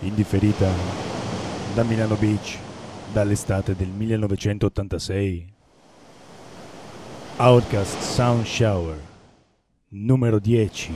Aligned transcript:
Indifferita 0.00 0.68
da 1.74 1.82
Milano 1.82 2.14
Beach 2.14 2.56
dall'estate 3.12 3.74
del 3.74 3.88
1986. 3.88 5.46
Outcast 7.38 7.98
Sound 7.98 8.44
Shower 8.44 8.96
numero 9.88 10.38
10. 10.38 10.94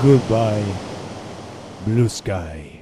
Goodbye 0.00 0.64
Blue 1.84 2.08
Sky. 2.08 2.81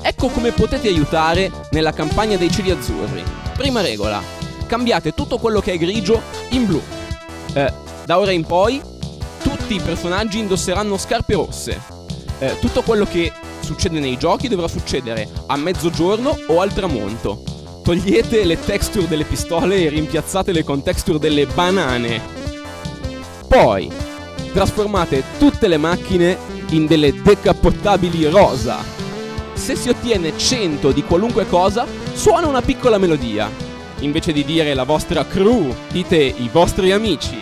Ecco 0.02 0.28
come 0.28 0.52
potete 0.52 0.88
aiutare 0.88 1.50
nella 1.70 1.92
campagna 1.92 2.36
dei 2.36 2.50
cieli 2.50 2.70
azzurri. 2.70 3.22
Prima 3.56 3.80
regola: 3.80 4.20
cambiate 4.66 5.12
tutto 5.12 5.38
quello 5.38 5.60
che 5.60 5.72
è 5.72 5.78
grigio 5.78 6.20
in 6.50 6.66
blu. 6.66 6.82
Eh, 7.54 7.72
da 8.04 8.18
ora 8.18 8.32
in 8.32 8.44
poi 8.44 8.80
tutti 9.42 9.74
i 9.74 9.80
personaggi 9.80 10.38
indosseranno 10.38 10.96
scarpe 10.96 11.34
rosse. 11.34 11.80
Eh, 12.38 12.58
tutto 12.60 12.82
quello 12.82 13.06
che 13.06 13.32
succede 13.66 13.98
nei 13.98 14.16
giochi 14.16 14.48
dovrà 14.48 14.68
succedere 14.68 15.28
a 15.46 15.56
mezzogiorno 15.56 16.38
o 16.46 16.60
al 16.60 16.72
tramonto. 16.72 17.42
Togliete 17.82 18.44
le 18.44 18.58
texture 18.58 19.08
delle 19.08 19.24
pistole 19.24 19.82
e 19.82 19.88
rimpiazzatele 19.88 20.64
con 20.64 20.82
texture 20.82 21.18
delle 21.18 21.46
banane. 21.46 22.20
Poi, 23.48 23.90
trasformate 24.52 25.22
tutte 25.38 25.68
le 25.68 25.76
macchine 25.76 26.38
in 26.70 26.86
delle 26.86 27.12
decapottabili 27.12 28.28
rosa. 28.30 28.78
Se 29.52 29.74
si 29.74 29.88
ottiene 29.88 30.36
100 30.36 30.92
di 30.92 31.02
qualunque 31.02 31.46
cosa, 31.46 31.86
suona 32.14 32.46
una 32.46 32.62
piccola 32.62 32.98
melodia. 32.98 33.50
Invece 34.00 34.32
di 34.32 34.44
dire 34.44 34.74
la 34.74 34.84
vostra 34.84 35.26
crew, 35.26 35.74
dite 35.90 36.16
i 36.16 36.48
vostri 36.52 36.92
amici. 36.92 37.38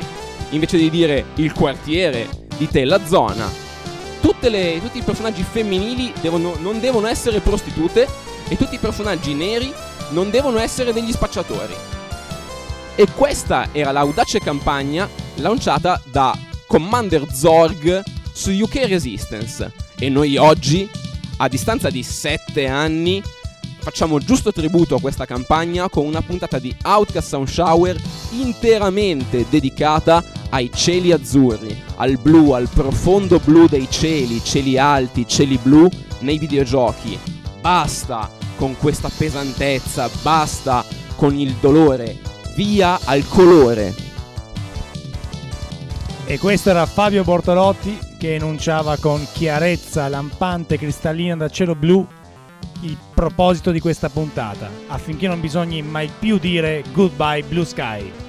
Invece 0.50 0.78
di 0.78 0.88
dire 0.88 1.26
il 1.36 1.52
quartiere, 1.52 2.28
dite 2.56 2.84
la 2.84 3.00
zona 3.04 3.63
le, 4.48 4.80
tutti 4.80 4.98
i 4.98 5.02
personaggi 5.02 5.42
femminili 5.42 6.12
devono, 6.20 6.56
non 6.60 6.80
devono 6.80 7.06
essere 7.06 7.40
prostitute 7.40 8.08
e 8.48 8.56
tutti 8.56 8.74
i 8.74 8.78
personaggi 8.78 9.34
neri 9.34 9.72
non 10.10 10.30
devono 10.30 10.58
essere 10.58 10.92
degli 10.92 11.12
spacciatori. 11.12 11.74
E 12.96 13.06
questa 13.14 13.68
era 13.72 13.90
l'audace 13.90 14.38
campagna 14.38 15.08
lanciata 15.36 16.00
da 16.10 16.36
Commander 16.66 17.26
Zorg 17.32 18.02
su 18.32 18.50
UK 18.50 18.86
Resistance. 18.86 19.72
E 19.98 20.08
noi 20.08 20.36
oggi, 20.36 20.88
a 21.38 21.48
distanza 21.48 21.90
di 21.90 22.02
7 22.02 22.66
anni, 22.66 23.22
facciamo 23.80 24.18
giusto 24.18 24.52
tributo 24.52 24.94
a 24.94 25.00
questa 25.00 25.26
campagna 25.26 25.88
con 25.88 26.06
una 26.06 26.22
puntata 26.22 26.58
di 26.58 26.74
Outcast 26.84 27.28
Sound 27.28 27.48
Shower 27.48 28.00
interamente 28.30 29.44
dedicata 29.48 30.22
ai 30.54 30.70
cieli 30.72 31.10
azzurri, 31.10 31.76
al 31.96 32.16
blu, 32.16 32.52
al 32.52 32.68
profondo 32.68 33.40
blu 33.40 33.66
dei 33.66 33.88
cieli, 33.90 34.40
cieli 34.42 34.78
alti, 34.78 35.26
cieli 35.26 35.58
blu 35.60 35.88
nei 36.20 36.38
videogiochi. 36.38 37.18
Basta 37.60 38.30
con 38.56 38.76
questa 38.78 39.10
pesantezza, 39.14 40.08
basta 40.22 40.84
con 41.16 41.36
il 41.36 41.54
dolore, 41.60 42.18
via 42.54 43.00
al 43.02 43.26
colore. 43.26 43.92
E 46.24 46.38
questo 46.38 46.70
era 46.70 46.86
Fabio 46.86 47.24
Bortolotti 47.24 47.98
che 48.16 48.36
enunciava 48.36 48.96
con 48.98 49.26
chiarezza 49.32 50.06
lampante 50.06 50.78
cristallina 50.78 51.34
da 51.34 51.48
cielo 51.48 51.74
blu 51.74 52.06
il 52.82 52.96
proposito 53.12 53.72
di 53.72 53.80
questa 53.80 54.08
puntata, 54.08 54.70
affinché 54.86 55.26
non 55.26 55.40
bisogni 55.40 55.82
mai 55.82 56.08
più 56.16 56.38
dire 56.38 56.84
goodbye 56.92 57.42
blue 57.42 57.64
sky. 57.64 58.23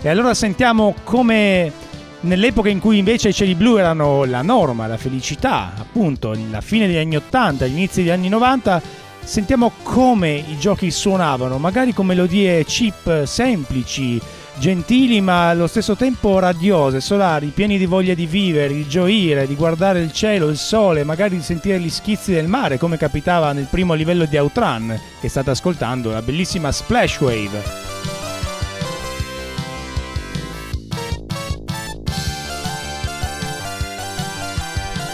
E 0.00 0.08
allora 0.08 0.32
sentiamo 0.32 0.94
come 1.02 1.72
nell'epoca 2.20 2.68
in 2.68 2.80
cui 2.80 2.98
invece 2.98 3.30
i 3.30 3.32
cieli 3.32 3.54
blu 3.54 3.76
erano 3.76 4.24
la 4.24 4.42
norma, 4.42 4.86
la 4.86 4.96
felicità, 4.96 5.72
appunto, 5.76 6.36
la 6.50 6.60
fine 6.60 6.86
degli 6.86 6.96
anni 6.96 7.16
80, 7.16 7.66
gli 7.66 7.72
inizi 7.72 8.02
degli 8.02 8.10
anni 8.10 8.28
90, 8.28 8.80
sentiamo 9.22 9.72
come 9.82 10.34
i 10.34 10.56
giochi 10.58 10.90
suonavano, 10.90 11.58
magari 11.58 11.92
con 11.92 12.06
melodie 12.06 12.64
chip 12.64 13.24
semplici, 13.24 14.20
gentili 14.58 15.20
ma 15.20 15.50
allo 15.50 15.66
stesso 15.66 15.96
tempo 15.96 16.38
radiose, 16.38 17.00
solari, 17.00 17.52
pieni 17.54 17.76
di 17.76 17.86
voglia 17.86 18.14
di 18.14 18.26
vivere, 18.26 18.74
di 18.74 18.86
gioire, 18.86 19.46
di 19.46 19.54
guardare 19.54 20.00
il 20.00 20.12
cielo, 20.12 20.48
il 20.48 20.56
sole, 20.56 21.04
magari 21.04 21.36
di 21.36 21.42
sentire 21.42 21.80
gli 21.80 21.90
schizzi 21.90 22.32
del 22.32 22.46
mare, 22.46 22.78
come 22.78 22.96
capitava 22.96 23.52
nel 23.52 23.66
primo 23.68 23.94
livello 23.94 24.24
di 24.26 24.36
Outrun, 24.36 24.98
che 25.20 25.28
state 25.28 25.50
ascoltando, 25.50 26.10
la 26.10 26.22
bellissima 26.22 26.72
Splash 26.72 27.20
Wave. 27.20 28.17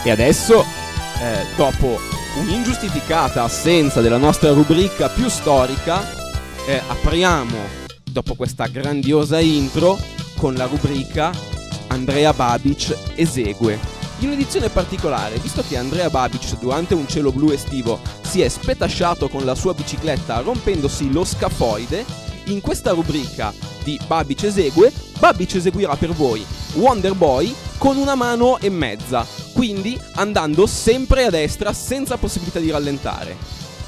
E 0.06 0.10
adesso, 0.10 0.60
eh, 0.60 1.46
dopo 1.56 1.98
un'ingiustificata 2.36 3.42
assenza 3.42 4.02
della 4.02 4.18
nostra 4.18 4.52
rubrica 4.52 5.08
più 5.08 5.30
storica, 5.30 6.02
eh, 6.66 6.82
apriamo, 6.86 7.56
dopo 8.04 8.34
questa 8.34 8.66
grandiosa 8.66 9.40
intro, 9.40 9.98
con 10.36 10.52
la 10.56 10.66
rubrica 10.66 11.32
Andrea 11.86 12.34
Babic 12.34 12.94
esegue. 13.14 13.78
In 14.18 14.28
un'edizione 14.28 14.68
particolare, 14.68 15.38
visto 15.38 15.64
che 15.66 15.78
Andrea 15.78 16.10
Babic 16.10 16.58
durante 16.58 16.92
un 16.92 17.08
cielo 17.08 17.32
blu 17.32 17.50
estivo 17.50 17.98
si 18.20 18.42
è 18.42 18.48
spetasciato 18.48 19.30
con 19.30 19.46
la 19.46 19.54
sua 19.54 19.72
bicicletta 19.72 20.40
rompendosi 20.40 21.10
lo 21.10 21.24
scafoide, 21.24 22.04
in 22.48 22.60
questa 22.60 22.90
rubrica 22.90 23.54
di 23.82 23.98
Babic 24.06 24.42
esegue, 24.42 24.92
Babic 25.18 25.54
eseguirà 25.54 25.96
per 25.96 26.10
voi 26.10 26.44
Wonder 26.74 27.14
Boy 27.14 27.54
con 27.78 27.96
una 27.96 28.14
mano 28.14 28.58
e 28.58 28.68
mezza, 28.68 29.26
quindi 29.54 29.98
andando 30.16 30.66
sempre 30.66 31.24
a 31.24 31.30
destra 31.30 31.72
senza 31.72 32.18
possibilità 32.18 32.58
di 32.58 32.70
rallentare. 32.70 33.36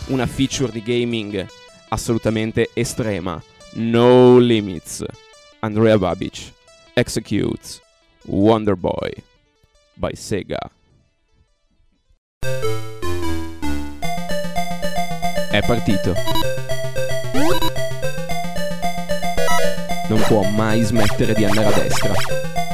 Una 0.06 0.26
feature 0.26 0.70
di 0.70 0.80
gaming 0.80 1.46
assolutamente 1.88 2.70
estrema. 2.72 3.42
No 3.72 4.38
limits. 4.38 5.04
Andrea 5.58 5.98
Babic 5.98 6.52
executes 6.94 7.80
Wonder 8.26 8.76
Boy 8.76 9.12
by 9.94 10.14
Sega. 10.14 10.70
È 15.50 15.62
partito. 15.66 16.14
Non 20.08 20.22
può 20.28 20.48
mai 20.50 20.82
smettere 20.82 21.34
di 21.34 21.44
andare 21.44 21.74
a 21.74 21.78
destra 21.80 22.65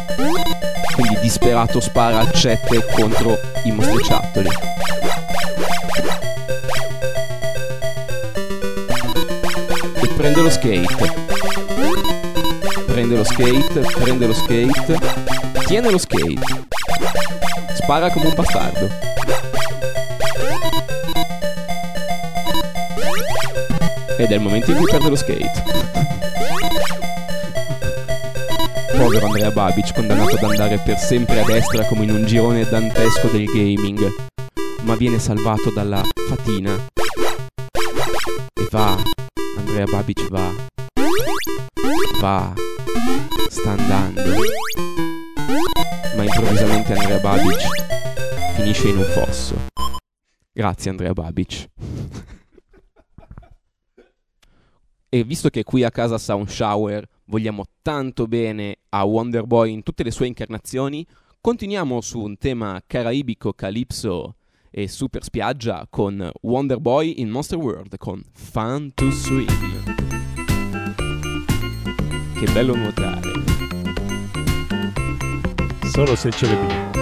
disperato 1.22 1.78
spara 1.78 2.18
accette 2.18 2.84
contro 2.92 3.38
i 3.62 3.70
mostriciattoli. 3.70 4.48
E 10.02 10.08
prende 10.16 10.42
lo 10.42 10.50
skate. 10.50 11.14
Prende 12.86 13.16
lo 13.16 13.24
skate, 13.24 13.80
prende 13.94 14.26
lo 14.26 14.34
skate, 14.34 14.98
tiene 15.66 15.90
lo 15.90 15.98
skate. 15.98 16.66
Spara 17.74 18.10
come 18.10 18.26
un 18.26 18.34
bastardo. 18.34 18.88
Ed 24.18 24.30
è 24.30 24.34
il 24.34 24.40
momento 24.40 24.70
in 24.70 24.76
cui 24.76 24.86
perde 24.90 25.08
lo 25.08 25.16
skate 25.16 26.20
povero 28.96 29.26
Andrea 29.26 29.50
Babic, 29.50 29.94
condannato 29.94 30.36
ad 30.36 30.42
andare 30.42 30.78
per 30.78 30.98
sempre 30.98 31.40
a 31.40 31.44
destra 31.44 31.84
come 31.86 32.04
in 32.04 32.10
un 32.10 32.24
girone 32.24 32.64
dantesco 32.64 33.28
del 33.28 33.44
gaming, 33.46 34.12
ma 34.82 34.94
viene 34.96 35.18
salvato 35.18 35.70
dalla 35.70 36.02
fatina. 36.28 36.74
E 38.54 38.68
va, 38.70 39.02
Andrea 39.56 39.84
Babic 39.84 40.28
va, 40.28 40.50
va, 42.20 42.52
sta 43.48 43.70
andando. 43.70 44.34
Ma 46.16 46.22
improvvisamente 46.24 46.92
Andrea 46.92 47.18
Babic 47.18 47.66
finisce 48.54 48.88
in 48.88 48.98
un 48.98 49.04
fosso. 49.04 49.54
Grazie 50.52 50.90
Andrea 50.90 51.12
Babic. 51.12 51.68
e 55.14 55.24
visto 55.24 55.50
che 55.50 55.62
qui 55.62 55.84
a 55.84 55.90
casa 55.90 56.16
Sound 56.16 56.48
Shower 56.48 57.06
vogliamo 57.26 57.66
tanto 57.82 58.26
bene 58.26 58.78
a 58.88 59.04
Wonder 59.04 59.44
Boy 59.44 59.70
in 59.70 59.82
tutte 59.82 60.04
le 60.04 60.10
sue 60.10 60.26
incarnazioni, 60.26 61.06
continuiamo 61.38 62.00
su 62.00 62.18
un 62.18 62.38
tema 62.38 62.82
caraibico, 62.86 63.52
calipso 63.52 64.36
e 64.70 64.88
super 64.88 65.22
spiaggia 65.22 65.86
con 65.90 66.30
Wonder 66.40 66.80
Boy 66.80 67.20
in 67.20 67.28
Monster 67.28 67.58
World 67.58 67.98
con 67.98 68.22
Fun 68.32 68.92
to 68.94 69.10
Swim. 69.10 69.46
Che 72.38 72.52
bello 72.54 72.74
nuotare. 72.74 73.32
Solo 75.92 76.16
se 76.16 76.30
ce 76.30 76.46
le 76.46 77.01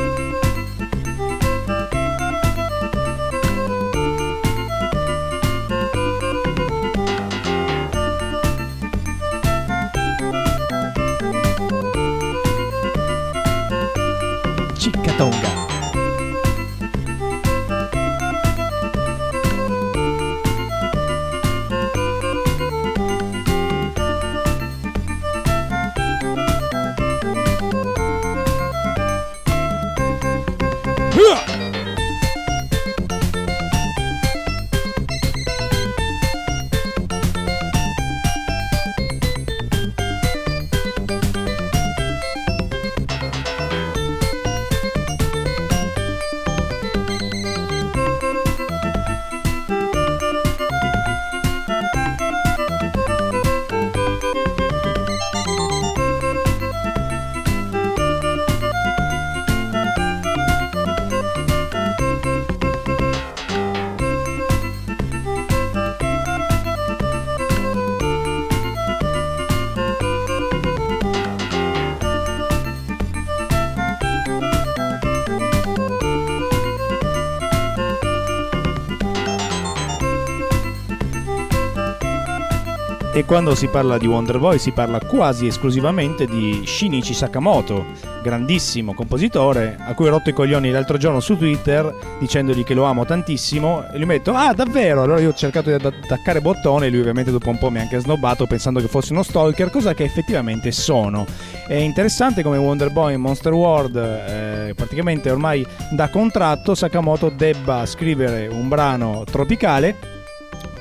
quando 83.31 83.55
si 83.55 83.69
parla 83.69 83.97
di 83.97 84.09
Wonder 84.09 84.41
Boy 84.41 84.59
si 84.59 84.73
parla 84.73 84.99
quasi 84.99 85.47
esclusivamente 85.47 86.27
di 86.27 86.65
Shinichi 86.67 87.15
Sakamoto, 87.15 87.87
grandissimo 88.25 88.93
compositore, 88.93 89.77
a 89.79 89.95
cui 89.95 90.09
ho 90.09 90.11
rotto 90.11 90.31
i 90.31 90.33
coglioni 90.33 90.69
l'altro 90.73 90.97
giorno 90.97 91.21
su 91.21 91.39
Twitter 91.39 91.95
dicendogli 92.19 92.65
che 92.65 92.75
lo 92.75 92.83
amo 92.83 93.05
tantissimo 93.05 93.85
e 93.89 94.01
gli 94.01 94.05
metto 94.05 94.35
"Ah, 94.35 94.53
davvero?". 94.53 95.03
Allora 95.05 95.21
io 95.21 95.29
ho 95.29 95.33
cercato 95.33 95.69
di 95.69 95.77
attaccare 95.77 96.41
bottone 96.41 96.87
e 96.87 96.91
lui 96.91 96.99
ovviamente 96.99 97.31
dopo 97.31 97.51
un 97.51 97.59
po' 97.59 97.71
mi 97.71 97.79
ha 97.79 97.83
anche 97.83 98.01
snobbato 98.01 98.49
pensando 98.49 98.81
che 98.81 98.89
fossi 98.89 99.13
uno 99.13 99.23
stalker, 99.23 99.71
cosa 99.71 99.95
che 99.95 100.03
effettivamente 100.03 100.73
sono. 100.73 101.25
È 101.69 101.75
interessante 101.75 102.43
come 102.43 102.57
Wonder 102.57 102.91
Boy 102.91 103.15
in 103.15 103.21
Monster 103.21 103.53
World 103.53 103.95
eh, 103.95 104.73
praticamente 104.75 105.31
ormai 105.31 105.65
da 105.93 106.09
contratto 106.09 106.75
Sakamoto 106.75 107.29
debba 107.29 107.87
scrivere 107.87 108.49
un 108.49 108.67
brano 108.67 109.23
tropicale 109.23 110.19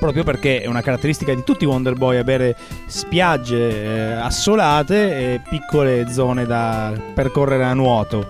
proprio 0.00 0.24
perché 0.24 0.62
è 0.62 0.66
una 0.66 0.80
caratteristica 0.80 1.34
di 1.34 1.44
tutti 1.44 1.64
i 1.64 1.66
Wonder 1.66 1.92
Boy 1.92 2.16
avere 2.16 2.56
spiagge 2.86 3.84
eh, 3.84 4.12
assolate 4.12 5.34
e 5.34 5.40
piccole 5.48 6.10
zone 6.10 6.46
da 6.46 6.92
percorrere 7.14 7.64
a 7.64 7.74
nuoto. 7.74 8.26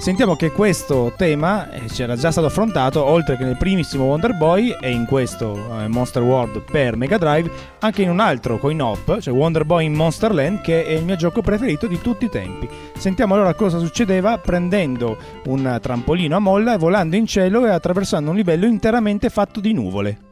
Sentiamo 0.00 0.36
che 0.36 0.52
questo 0.52 1.12
tema 1.16 1.70
eh, 1.72 1.86
c'era 1.86 2.14
già 2.14 2.30
stato 2.30 2.46
affrontato, 2.46 3.04
oltre 3.04 3.36
che 3.36 3.42
nel 3.42 3.56
primissimo 3.56 4.04
Wonder 4.04 4.32
Boy 4.32 4.76
e 4.80 4.92
in 4.92 5.06
questo 5.06 5.80
eh, 5.80 5.88
Monster 5.88 6.22
World 6.22 6.62
per 6.70 6.96
Mega 6.96 7.18
Drive, 7.18 7.50
anche 7.80 8.02
in 8.02 8.10
un 8.10 8.20
altro 8.20 8.58
coin-op, 8.58 9.18
cioè 9.18 9.34
Wonder 9.34 9.64
Boy 9.64 9.86
in 9.86 9.94
Monster 9.94 10.32
Land, 10.32 10.60
che 10.60 10.86
è 10.86 10.92
il 10.92 11.04
mio 11.04 11.16
gioco 11.16 11.42
preferito 11.42 11.88
di 11.88 12.00
tutti 12.00 12.26
i 12.26 12.30
tempi. 12.30 12.68
Sentiamo 12.96 13.34
allora 13.34 13.54
cosa 13.54 13.80
succedeva 13.80 14.38
prendendo 14.38 15.16
un 15.46 15.78
trampolino 15.82 16.36
a 16.36 16.40
molla 16.40 16.74
e 16.74 16.78
volando 16.78 17.16
in 17.16 17.26
cielo 17.26 17.66
e 17.66 17.70
attraversando 17.70 18.30
un 18.30 18.36
livello 18.36 18.66
interamente 18.66 19.28
fatto 19.30 19.58
di 19.58 19.72
nuvole. 19.72 20.27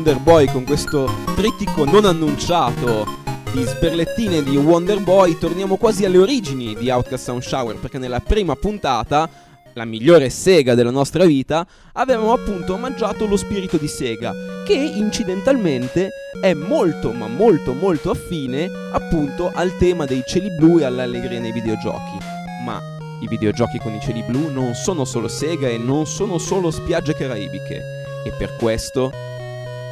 Questo 0.00 0.10
Wonder 0.10 0.18
Boy, 0.18 0.46
con 0.46 0.64
questo 0.64 1.10
trittico 1.34 1.84
non 1.84 2.06
annunciato 2.06 3.06
di 3.52 3.62
sberlettine 3.62 4.42
di 4.42 4.56
Wonder 4.56 5.00
Boy, 5.00 5.36
torniamo 5.36 5.76
quasi 5.76 6.06
alle 6.06 6.16
origini 6.16 6.74
di 6.74 6.90
Outcast 6.90 7.24
Sound 7.24 7.42
Shower, 7.42 7.76
perché 7.76 7.98
nella 7.98 8.20
prima 8.20 8.56
puntata, 8.56 9.28
la 9.74 9.84
migliore 9.84 10.30
Sega 10.30 10.74
della 10.74 10.90
nostra 10.90 11.26
vita, 11.26 11.66
avevamo 11.92 12.32
appunto 12.32 12.74
omaggiato 12.74 13.26
lo 13.26 13.36
spirito 13.36 13.76
di 13.76 13.88
Sega, 13.88 14.32
che 14.64 14.74
incidentalmente 14.74 16.10
è 16.40 16.54
molto 16.54 17.12
ma 17.12 17.26
molto 17.26 17.74
molto 17.74 18.10
affine 18.10 18.70
appunto 18.92 19.50
al 19.52 19.76
tema 19.76 20.06
dei 20.06 20.22
cieli 20.26 20.50
blu 20.56 20.78
e 20.78 20.84
all'allegria 20.84 21.40
nei 21.40 21.52
videogiochi. 21.52 22.16
Ma 22.64 22.80
i 23.20 23.28
videogiochi 23.28 23.78
con 23.78 23.92
i 23.92 24.00
cieli 24.00 24.22
blu 24.22 24.50
non 24.50 24.74
sono 24.74 25.04
solo 25.04 25.28
Sega 25.28 25.68
e 25.68 25.76
non 25.76 26.06
sono 26.06 26.38
solo 26.38 26.70
spiagge 26.70 27.14
caraibiche, 27.14 27.82
e 28.24 28.32
per 28.36 28.56
questo 28.56 29.28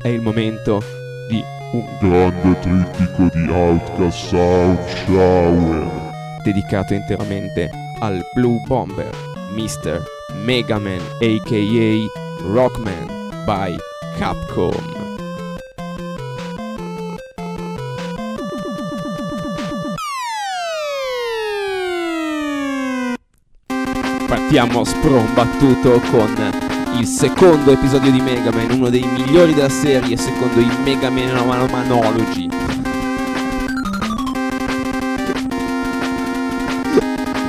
è 0.03 0.09
il 0.09 0.21
momento 0.21 0.83
di 1.29 1.43
un 1.73 1.85
grande 2.01 2.59
trittico 2.61 3.29
di 3.33 3.51
Outcast 3.51 4.29
Sound 4.29 4.79
Shower. 4.87 6.11
dedicato 6.43 6.95
interamente 6.95 7.71
al 8.01 8.25
Blue 8.35 8.61
Bomber, 8.67 9.11
Mr. 9.55 10.03
Mega 10.45 10.79
Man 10.79 11.01
aka 11.21 12.09
Rockman 12.43 13.45
by 13.45 13.77
Capcom. 14.19 14.97
Partiamo 24.27 24.85
sprombattuto 24.85 26.01
con 26.11 26.58
il 26.99 27.07
secondo 27.07 27.71
episodio 27.71 28.11
di 28.11 28.21
Mega 28.21 28.51
Man, 28.51 28.73
uno 28.73 28.91
dei 28.91 29.05
migliori 29.05 29.55
della 29.55 29.69
serie 29.69 30.17
secondo 30.17 30.59
i 30.59 30.69
Mega 30.83 31.09
Man 31.11 31.69
Manology. 31.71 32.49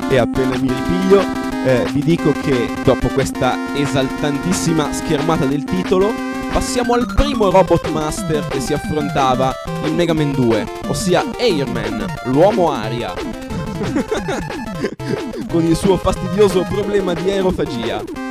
E 0.08 0.18
appena 0.18 0.56
mi 0.58 0.68
ripiglio, 0.68 1.24
eh, 1.65 1.84
vi 1.91 2.03
dico 2.03 2.32
che 2.32 2.70
dopo 2.84 3.08
questa 3.08 3.58
esaltantissima 3.75 4.94
schermata 4.94 5.46
del 5.46 5.63
titolo, 5.63 6.13
passiamo 6.51 6.94
al 6.94 7.12
primo 7.15 7.50
Robot 7.50 7.89
Master 7.89 8.48
che 8.48 8.60
si 8.60 8.74
affrontava 8.74 9.51
in 9.86 9.96
Mega 9.96 10.13
Man 10.13 10.32
2, 10.32 10.68
ossia 10.88 11.25
Airman, 11.39 12.06
l'uomo 12.25 12.72
aria, 12.72 13.13
con 15.50 15.63
il 15.63 15.75
suo 15.75 15.98
fastidioso 15.98 16.63
problema 16.70 17.13
di 17.13 17.32
aerofagia, 17.32 18.29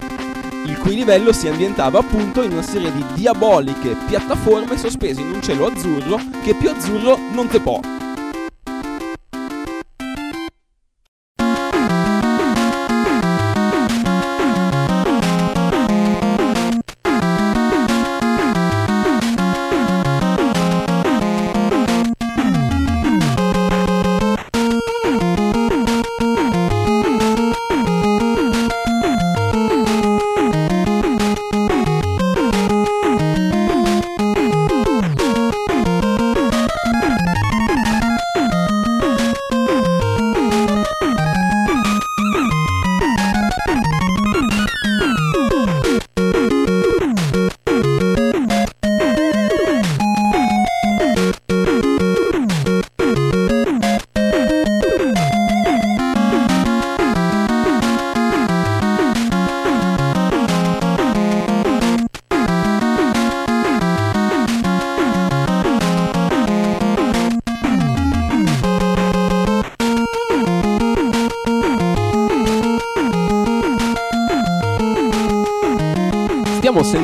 il 0.68 0.78
cui 0.78 0.94
livello 0.94 1.32
si 1.32 1.48
ambientava 1.48 1.98
appunto 1.98 2.42
in 2.42 2.52
una 2.52 2.62
serie 2.62 2.92
di 2.92 3.02
diaboliche 3.14 3.96
piattaforme 4.06 4.76
sospese 4.76 5.22
in 5.22 5.30
un 5.32 5.42
cielo 5.42 5.66
azzurro 5.66 6.20
che 6.44 6.54
più 6.54 6.68
azzurro 6.68 7.18
non 7.32 7.48
te 7.48 7.58
può. 7.58 7.80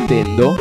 Stiamo 0.05 0.23
sentendo 0.23 0.57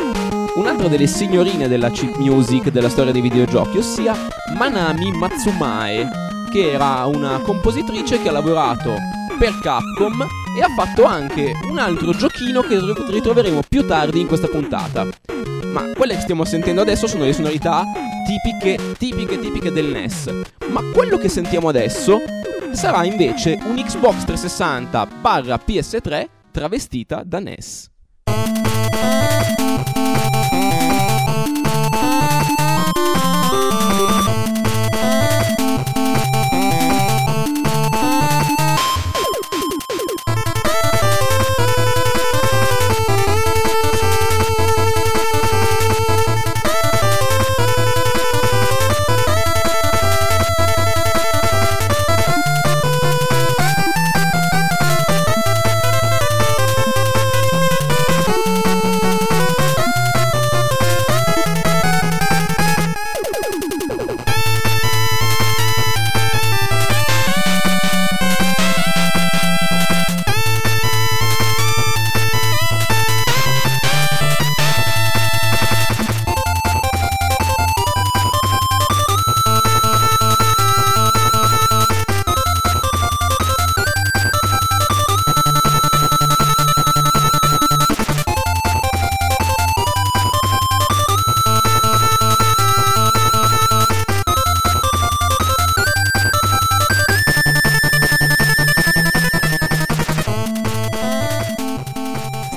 un'altra 0.54 0.88
delle 0.88 1.06
signorine 1.06 1.68
della 1.68 1.90
chip 1.90 2.16
music 2.16 2.70
della 2.70 2.88
storia 2.88 3.12
dei 3.12 3.20
videogiochi, 3.20 3.76
ossia 3.76 4.16
Manami 4.56 5.12
Matsumae, 5.12 6.08
che 6.50 6.72
era 6.72 7.04
una 7.04 7.38
compositrice 7.40 8.22
che 8.22 8.30
ha 8.30 8.32
lavorato 8.32 8.94
per 9.38 9.58
Capcom 9.60 10.26
e 10.56 10.62
ha 10.62 10.68
fatto 10.74 11.04
anche 11.04 11.52
un 11.68 11.76
altro 11.76 12.12
giochino 12.12 12.62
che 12.62 12.78
ritroveremo 13.10 13.60
più 13.68 13.86
tardi 13.86 14.20
in 14.20 14.26
questa 14.26 14.46
puntata. 14.46 15.06
Ma 15.72 15.92
quelle 15.94 16.14
che 16.14 16.22
stiamo 16.22 16.46
sentendo 16.46 16.80
adesso 16.80 17.06
sono 17.06 17.24
le 17.24 17.34
sonorità 17.34 17.84
tipiche, 18.26 18.96
tipiche, 18.96 19.38
tipiche 19.38 19.70
del 19.70 19.90
NES. 19.90 20.30
Ma 20.68 20.80
quello 20.90 21.18
che 21.18 21.28
sentiamo 21.28 21.68
adesso 21.68 22.18
sarà 22.72 23.04
invece 23.04 23.58
un 23.62 23.74
Xbox 23.74 24.24
360 24.24 25.06
barra 25.20 25.60
PS3 25.62 26.28
travestita 26.50 27.22
da 27.22 27.40
NES. 27.40 27.90
Thank 29.46 29.98
you. 29.98 30.03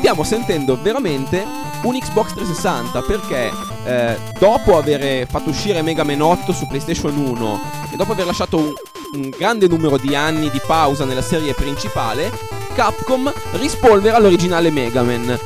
Stiamo 0.08 0.24
sentendo 0.24 0.80
veramente 0.82 1.46
un 1.82 2.00
Xbox 2.00 2.34
360 2.34 3.02
perché 3.02 3.52
eh, 3.84 4.18
dopo 4.40 4.78
aver 4.78 5.28
fatto 5.28 5.50
uscire 5.50 5.82
Mega 5.82 6.06
Man 6.06 6.22
8 6.22 6.54
su 6.54 6.66
PlayStation 6.66 7.14
1 7.14 7.62
e 7.92 7.98
dopo 7.98 8.14
aver 8.14 8.26
lasciato 8.26 8.56
un, 8.56 8.74
un 9.16 9.30
grande 9.38 9.68
numero 9.68 9.98
di 9.98 10.16
anni 10.16 10.50
di 10.50 10.62
pausa 10.66 11.04
nella 11.04 11.22
serie 11.22 11.54
principale, 11.54 12.32
Capcom 12.74 13.30
rispolvera 13.60 14.18
l'originale 14.18 14.72
Mega 14.72 15.04
Man. 15.04 15.38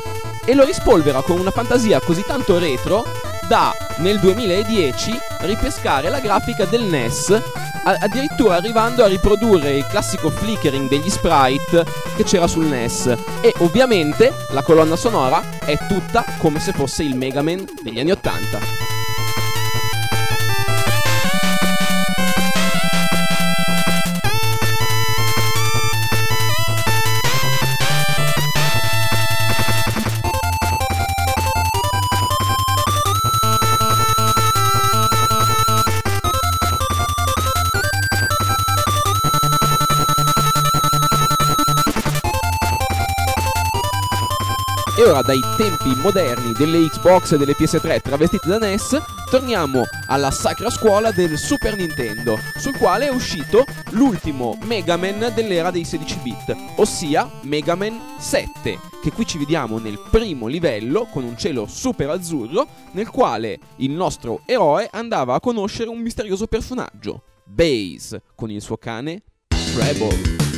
E 0.46 0.54
lo 0.54 0.64
rispolvera 0.64 1.24
con 1.24 1.40
una 1.40 1.50
fantasia 1.50 2.00
così 2.00 2.24
tanto 2.24 2.60
retro 2.60 3.04
da 3.48 3.74
nel 3.98 4.20
2010 4.20 5.20
ripescare 5.40 6.10
la 6.10 6.20
grafica 6.20 6.66
del 6.66 6.84
NES 6.84 7.71
addirittura 7.84 8.56
arrivando 8.56 9.04
a 9.04 9.08
riprodurre 9.08 9.78
il 9.78 9.88
classico 9.88 10.30
flickering 10.30 10.90
degli 10.90 11.10
sprite 11.10 11.86
che 12.16 12.24
c'era 12.24 12.48
sul 12.48 12.66
NES. 12.66 13.16
E 13.42 13.54
ovviamente 13.60 14.34
la 14.50 14.64
colonna 14.64 14.96
sonora 14.96 15.60
è 15.60 15.78
tutta 15.88 16.26
come 16.38 16.60
se 16.60 16.72
fosse 16.72 17.04
il 17.04 17.16
Mega 17.16 17.42
Man 17.42 17.66
degli 17.82 18.00
anni 18.00 18.12
80. 18.12 18.81
E 45.02 45.04
ora 45.04 45.24
dai 45.24 45.40
tempi 45.58 45.96
moderni 46.00 46.52
delle 46.52 46.88
Xbox 46.88 47.32
e 47.32 47.40
delle 47.40 47.54
PS3 47.54 48.02
travestite 48.02 48.48
da 48.48 48.60
NES, 48.60 49.02
torniamo 49.32 49.82
alla 50.06 50.30
sacra 50.30 50.70
scuola 50.70 51.10
del 51.10 51.40
Super 51.40 51.76
Nintendo, 51.76 52.38
sul 52.60 52.78
quale 52.78 53.08
è 53.08 53.10
uscito 53.10 53.66
l'ultimo 53.94 54.60
Mega 54.66 54.98
Man 54.98 55.32
dell'era 55.34 55.72
dei 55.72 55.86
16 55.86 56.20
bit, 56.20 56.56
ossia 56.76 57.28
Mega 57.42 57.74
Man 57.74 58.00
7, 58.20 58.78
che 59.02 59.12
qui 59.12 59.26
ci 59.26 59.40
vediamo 59.40 59.80
nel 59.80 60.00
primo 60.12 60.46
livello 60.46 61.08
con 61.12 61.24
un 61.24 61.36
cielo 61.36 61.66
super 61.66 62.12
azzurro, 62.12 62.68
nel 62.92 63.10
quale 63.10 63.58
il 63.78 63.90
nostro 63.90 64.44
eroe 64.46 64.88
andava 64.92 65.34
a 65.34 65.40
conoscere 65.40 65.90
un 65.90 65.98
misterioso 65.98 66.46
personaggio, 66.46 67.24
Base, 67.44 68.22
con 68.36 68.52
il 68.52 68.62
suo 68.62 68.78
cane 68.78 69.24
Treble. 69.48 70.51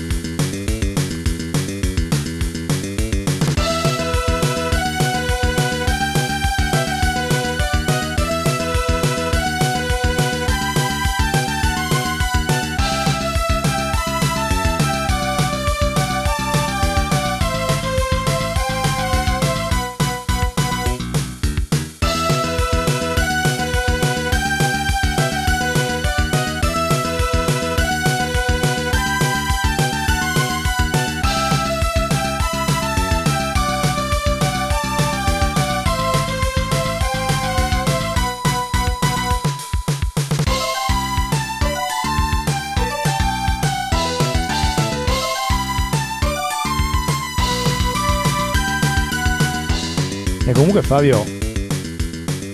Fabio, 50.86 51.26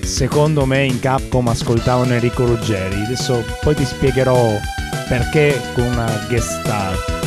secondo 0.03 0.65
me 0.65 0.85
in 0.85 0.99
Capcom 0.99 1.47
ascoltavano 1.47 2.13
Enrico 2.13 2.45
Ruggeri. 2.45 3.03
Adesso 3.03 3.43
poi 3.61 3.75
ti 3.75 3.83
spiegherò 3.83 4.57
perché 5.07 5.59
con 5.73 5.83
una 5.85 6.09
guest 6.29 6.59
star. 6.61 7.18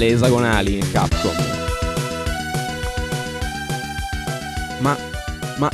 palle 0.00 0.06
esagonali 0.06 0.78
in 0.78 0.90
Capcom. 0.90 1.36
Ma, 4.80 4.96
ma, 5.58 5.70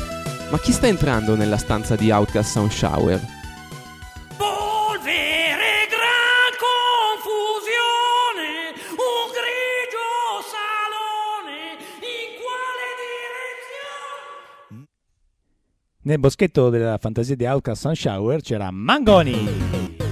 ma 0.51 0.59
chi 0.59 0.73
sta 0.73 0.89
entrando 0.89 1.37
nella 1.37 1.57
stanza 1.57 1.95
di 1.95 2.11
Outcast 2.11 2.51
Sound 2.51 2.73
Shower? 2.73 3.21
Polvere, 4.37 5.87
gran 5.89 6.51
confusione, 6.59 8.75
un 8.91 9.31
grigio 9.31 10.43
salone, 10.51 11.79
in 12.01 12.35
quale 12.43 12.99
direzione? 14.73 14.89
Nel 16.03 16.19
boschetto 16.19 16.69
della 16.69 16.99
fantasia 16.99 17.37
di 17.37 17.47
Outcast 17.47 17.83
Sunshower 17.83 18.41
c'era 18.41 18.73
Mangoni! 18.73 20.06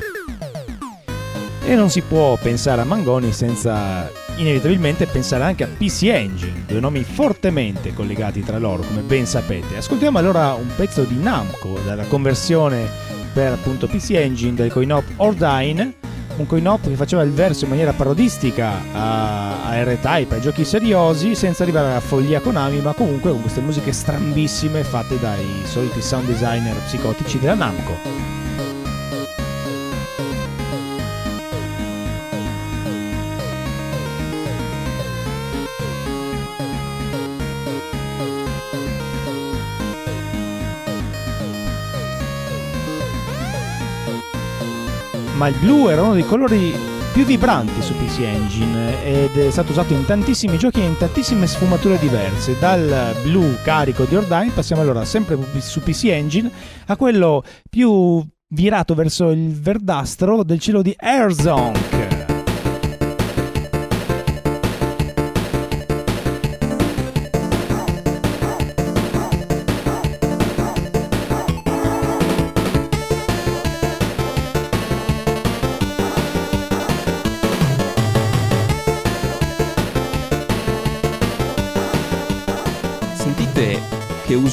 E 1.66 1.74
non 1.76 1.88
si 1.88 2.02
può 2.02 2.36
pensare 2.36 2.82
a 2.82 2.84
Mangoni 2.84 3.32
senza 3.32 4.10
inevitabilmente 4.36 5.06
pensare 5.06 5.44
anche 5.44 5.64
a 5.64 5.66
PC 5.66 6.02
Engine, 6.02 6.64
due 6.66 6.78
nomi 6.78 7.02
fortemente 7.04 7.94
collegati 7.94 8.42
tra 8.42 8.58
loro, 8.58 8.82
come 8.82 9.00
ben 9.00 9.24
sapete. 9.24 9.78
Ascoltiamo 9.78 10.18
allora 10.18 10.52
un 10.52 10.68
pezzo 10.76 11.04
di 11.04 11.16
Namco 11.18 11.78
dalla 11.82 12.04
conversione 12.04 12.86
per 13.32 13.52
appunto 13.52 13.86
PC 13.86 14.10
Engine 14.10 14.52
del 14.52 14.70
coin-op 14.70 15.04
Ordine, 15.16 15.94
un 16.36 16.46
coin-op 16.46 16.86
che 16.86 16.96
faceva 16.96 17.22
il 17.22 17.32
verso 17.32 17.64
in 17.64 17.70
maniera 17.70 17.94
parodistica 17.94 18.72
a, 18.92 19.64
a 19.64 19.82
R-Type, 19.84 20.34
ai 20.34 20.40
giochi 20.42 20.66
seriosi, 20.66 21.34
senza 21.34 21.62
arrivare 21.62 21.88
alla 21.88 22.00
follia 22.00 22.40
Konami, 22.40 22.80
ma 22.80 22.92
comunque 22.92 23.30
con 23.30 23.40
queste 23.40 23.62
musiche 23.62 23.92
strambissime 23.92 24.84
fatte 24.84 25.18
dai 25.18 25.62
soliti 25.64 26.02
sound 26.02 26.26
designer 26.26 26.76
psicotici 26.84 27.38
della 27.38 27.54
Namco. 27.54 28.43
Ma 45.44 45.50
il 45.50 45.56
blu 45.58 45.88
era 45.88 46.00
uno 46.00 46.14
dei 46.14 46.24
colori 46.24 46.74
più 47.12 47.26
vibranti 47.26 47.82
su 47.82 47.92
PC 47.94 48.20
Engine 48.20 49.04
ed 49.04 49.36
è 49.36 49.50
stato 49.50 49.72
usato 49.72 49.92
in 49.92 50.06
tantissimi 50.06 50.56
giochi 50.56 50.80
e 50.80 50.86
in 50.86 50.96
tantissime 50.96 51.46
sfumature 51.46 51.98
diverse. 51.98 52.58
Dal 52.58 53.14
blu 53.22 53.54
carico 53.62 54.04
di 54.04 54.16
Ordine 54.16 54.52
passiamo 54.54 54.80
allora 54.80 55.04
sempre 55.04 55.36
su 55.58 55.80
PC 55.80 56.04
Engine 56.04 56.50
a 56.86 56.96
quello 56.96 57.44
più 57.68 58.26
virato 58.48 58.94
verso 58.94 59.28
il 59.32 59.52
verdastro 59.52 60.44
del 60.44 60.60
cielo 60.60 60.80
di 60.80 60.94
Airzonk. 60.96 61.93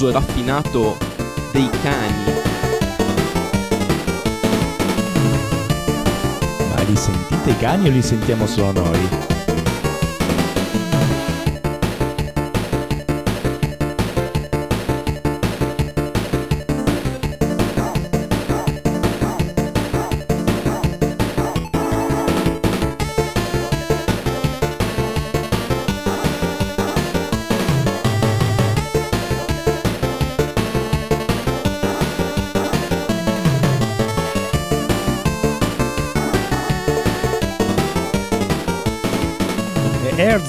Che 0.02 0.08
uso 0.08 0.12
raffinato 0.12 0.98
dei 1.52 1.70
cani. 1.84 2.24
Ma 6.70 6.82
li 6.82 6.96
sentite 6.96 7.52
i 7.52 7.58
cani 7.58 7.88
o 7.88 7.92
li 7.92 8.02
sentiamo 8.02 8.48
solo 8.48 8.72
noi? 8.72 9.31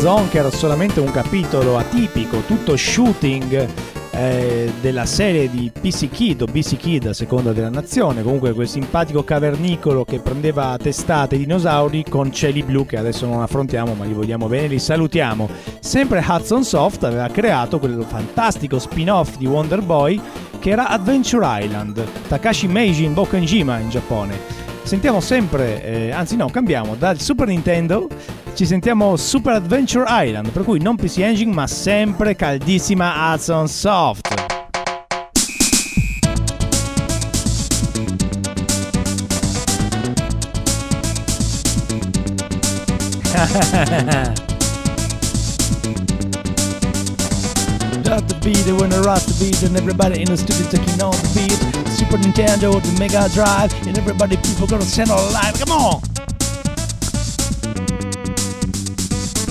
Zone 0.02 0.28
che 0.30 0.38
era 0.38 0.50
solamente 0.50 0.98
un 0.98 1.12
capitolo 1.12 1.78
atipico, 1.78 2.40
tutto 2.40 2.76
shooting 2.76 3.68
eh, 4.10 4.72
della 4.80 5.06
serie 5.06 5.48
di 5.48 5.70
PC 5.70 6.08
Kid 6.08 6.42
o 6.42 6.46
BC 6.46 6.76
Kid 6.76 7.06
a 7.06 7.12
seconda 7.12 7.52
della 7.52 7.70
nazione, 7.70 8.24
comunque 8.24 8.52
quel 8.52 8.66
simpatico 8.66 9.22
cavernicolo 9.22 10.04
che 10.04 10.18
prendeva 10.18 10.70
a 10.70 10.76
testate 10.76 11.36
i 11.36 11.38
dinosauri 11.38 12.04
con 12.08 12.32
cieli 12.32 12.64
blu 12.64 12.84
che 12.84 12.96
adesso 12.98 13.26
non 13.26 13.42
affrontiamo 13.42 13.94
ma 13.94 14.04
li 14.04 14.12
vogliamo 14.12 14.48
bene, 14.48 14.66
li 14.66 14.80
salutiamo. 14.80 15.48
Sempre 15.78 16.24
Hudson 16.26 16.64
Soft 16.64 17.04
aveva 17.04 17.28
creato 17.28 17.78
quel 17.78 18.04
fantastico 18.04 18.80
spin-off 18.80 19.36
di 19.36 19.46
Wonder 19.46 19.82
Boy 19.82 20.20
che 20.58 20.70
era 20.70 20.88
Adventure 20.88 21.62
Island, 21.62 22.04
Takashi 22.26 22.66
Meiji 22.66 23.04
in 23.04 23.14
Bokenjima 23.14 23.78
in 23.78 23.88
Giappone. 23.88 24.61
Sentiamo 24.84 25.20
sempre, 25.20 25.82
eh, 25.82 26.10
anzi 26.10 26.36
no, 26.36 26.50
cambiamo, 26.50 26.94
dal 26.96 27.18
Super 27.18 27.46
Nintendo 27.46 28.08
ci 28.54 28.66
sentiamo 28.66 29.16
Super 29.16 29.54
Adventure 29.54 30.04
Island, 30.08 30.50
per 30.50 30.64
cui 30.64 30.78
non 30.80 30.96
PC 30.96 31.18
Engine 31.18 31.52
ma 31.52 31.66
sempre 31.66 32.36
caldissima 32.36 33.32
Hudson 33.32 33.68
Soft. 33.68 34.40
Got 48.12 48.28
the 48.28 48.34
beat 48.44 48.66
when 48.78 48.92
I 48.92 49.00
rock 49.00 49.22
the 49.22 49.32
beat 49.40 49.62
and 49.62 49.74
everybody 49.74 50.20
in 50.20 50.26
the 50.28 50.36
studio 50.36 50.68
taking 50.68 51.00
on 51.00 51.12
the 51.12 51.32
beat. 51.32 51.56
Super 51.88 52.18
Nintendo, 52.18 52.74
with 52.74 52.84
the 52.84 53.00
Mega 53.00 53.26
Drive, 53.32 53.72
and 53.88 53.96
everybody 53.96 54.36
people 54.36 54.66
gonna 54.66 54.82
send 54.82 55.10
all 55.10 55.32
live. 55.32 55.58
Come 55.58 55.72
on! 55.72 56.02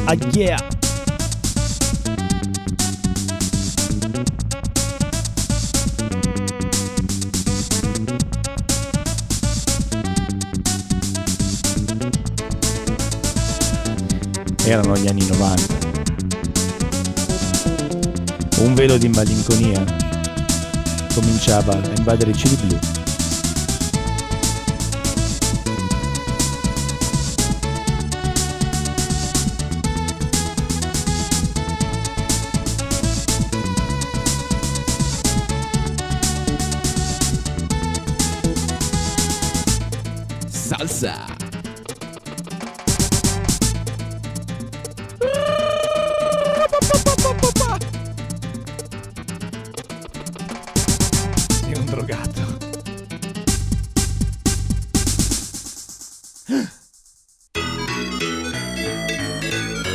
Ah 0.06 0.14
yeah! 0.34 0.60
Erano 14.68 14.96
gli 14.98 15.08
anni 15.08 15.26
90. 15.26 15.91
Un 18.62 18.76
velo 18.76 19.00
di 19.00 19.10
malinconia 19.10 19.84
cominciava 21.16 21.74
a 21.74 21.92
invadere 21.98 22.30
i 22.30 22.36
cieli 22.36 22.56
blu. 22.58 23.01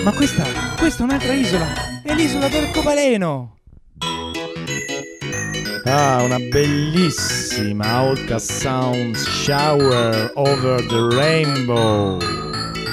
Ma 0.04 0.12
questa, 0.12 0.44
questa 0.78 1.02
è 1.02 1.04
un'altra 1.04 1.32
isola. 1.32 1.66
È 2.02 2.14
l'isola 2.14 2.48
del 2.48 2.70
Cobaleno. 2.70 3.56
Ah, 5.84 6.22
una 6.22 6.38
bellissima 6.38 8.04
Sounds 8.38 9.28
Shower 9.28 10.30
Over 10.34 10.86
the 10.86 11.08
Rainbow. 11.14 12.18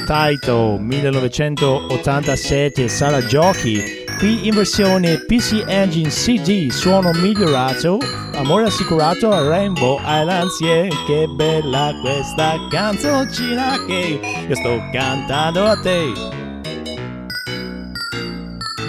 Taito 0.06 0.78
1987 0.80 2.88
Sala 2.88 3.26
Giochi. 3.26 4.03
Qui 4.24 4.48
in 4.48 4.56
versione 4.56 5.18
PC 5.18 5.66
Engine 5.68 6.08
CD, 6.08 6.70
suono 6.70 7.12
migliorato, 7.12 7.98
amore 8.36 8.68
assicurato 8.68 9.30
a 9.30 9.46
Rainbow 9.46 10.00
Islands, 10.00 10.62
yeah, 10.62 10.88
che 11.06 11.28
bella 11.28 11.94
questa 12.02 12.56
canzoncina 12.70 13.84
che 13.86 14.22
io 14.48 14.56
sto 14.56 14.82
cantando 14.94 15.66
a 15.66 15.78
te. 15.78 16.14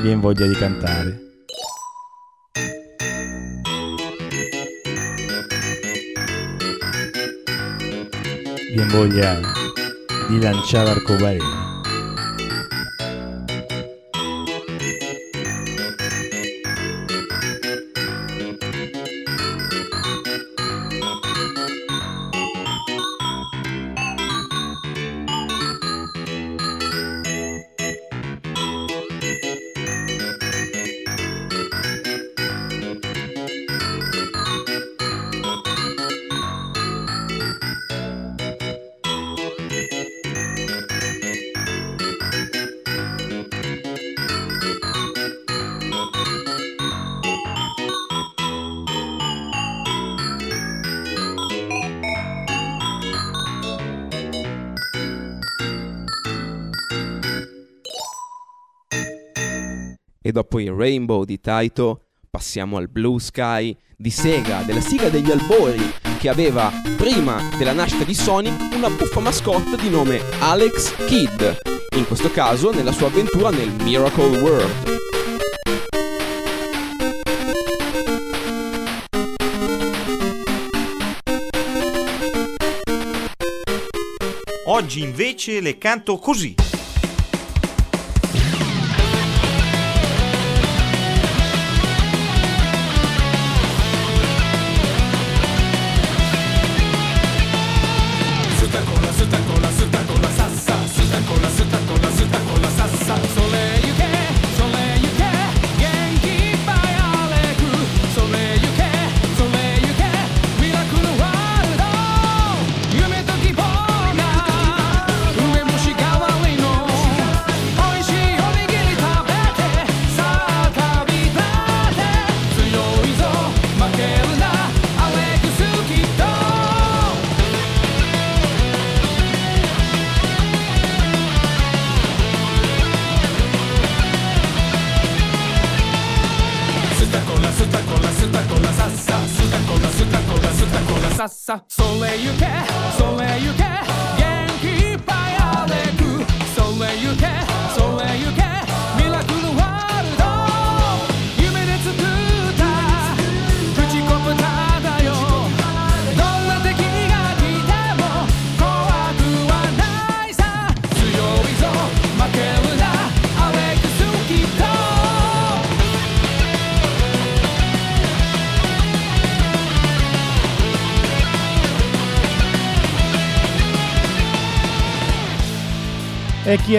Bien 0.03 0.21
voglia 0.21 0.47
di 0.47 0.55
cantare. 0.55 1.21
Bien 8.73 8.87
voglia 8.87 9.41
di 10.29 10.41
lanciare 10.41 10.91
arcobaleni. 10.91 11.64
Rainbow 60.77 61.25
di 61.25 61.41
Taito 61.41 62.03
passiamo 62.31 62.77
al 62.77 62.89
Blue 62.89 63.21
Sky 63.21 63.77
di 63.97 64.11
Sega, 64.11 64.63
della 64.63 64.81
sigla 64.81 65.09
degli 65.09 65.31
albori, 65.31 65.81
che 66.19 66.29
aveva 66.29 66.73
prima 66.97 67.51
della 67.57 67.73
nascita 67.73 68.03
di 68.03 68.15
Sonic 68.15 68.75
una 68.75 68.91
buffa 68.91 69.21
mascotte 69.21 69.77
di 69.77 69.89
nome 69.89 70.21
Alex 70.41 70.95
Kidd, 71.07 71.41
in 71.97 72.07
questo 72.07 72.31
caso 72.31 72.73
nella 72.73 72.93
sua 72.93 73.07
avventura 73.07 73.51
nel 73.51 73.71
Miracle 73.71 74.41
World. 74.41 74.93
Oggi 84.67 85.03
invece 85.03 85.61
le 85.61 85.79
canto 85.79 86.17
così. 86.19 86.64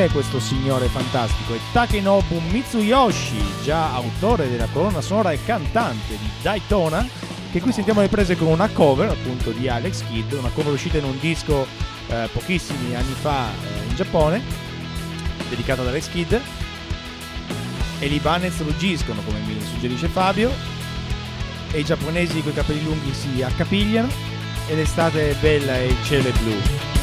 È 0.04 0.10
questo 0.10 0.40
signore 0.40 0.88
fantastico? 0.88 1.54
È 1.54 1.60
Takenobu 1.72 2.40
Mitsuyoshi, 2.50 3.42
già 3.64 3.94
autore 3.94 4.50
della 4.50 4.68
colonna 4.74 5.00
sonora 5.00 5.32
e 5.32 5.44
cantante 5.46 6.18
di 6.18 6.30
Daytona, 6.42 7.08
che 7.52 7.62
qui 7.62 7.72
sentiamo 7.72 8.02
le 8.02 8.10
prese 8.10 8.36
con 8.36 8.48
una 8.48 8.68
cover 8.68 9.10
appunto 9.10 9.52
di 9.52 9.70
Alex 9.70 10.04
Kidd, 10.08 10.34
una 10.34 10.50
cover 10.54 10.74
uscita 10.74 10.98
in 10.98 11.04
un 11.06 11.18
disco 11.20 11.68
eh, 12.08 12.28
pochissimi 12.34 12.96
anni 12.96 13.14
fa 13.14 13.48
eh, 13.50 13.90
in 13.90 13.96
Giappone, 13.96 14.42
dedicato 15.50 15.82
ad 15.82 15.88
Alex 15.88 16.10
Kidd. 16.10 16.34
E 18.00 18.08
gli 18.08 18.16
Ibanez 18.16 18.60
ruggiscono, 18.62 19.22
come 19.24 19.40
mi 19.40 19.58
suggerisce 19.62 20.08
Fabio, 20.08 20.52
e 21.72 21.80
i 21.80 21.86
giapponesi 21.86 22.42
con 22.42 22.52
i 22.52 22.56
capelli 22.56 22.84
lunghi 22.84 23.14
si 23.14 23.42
accapigliano, 23.42 24.10
e 24.68 24.76
l'estate 24.76 25.32
è 25.32 25.36
bella 25.36 25.78
e 25.78 25.86
il 25.86 25.98
cielo 26.04 26.28
è 26.28 26.32
blu. 26.32 26.95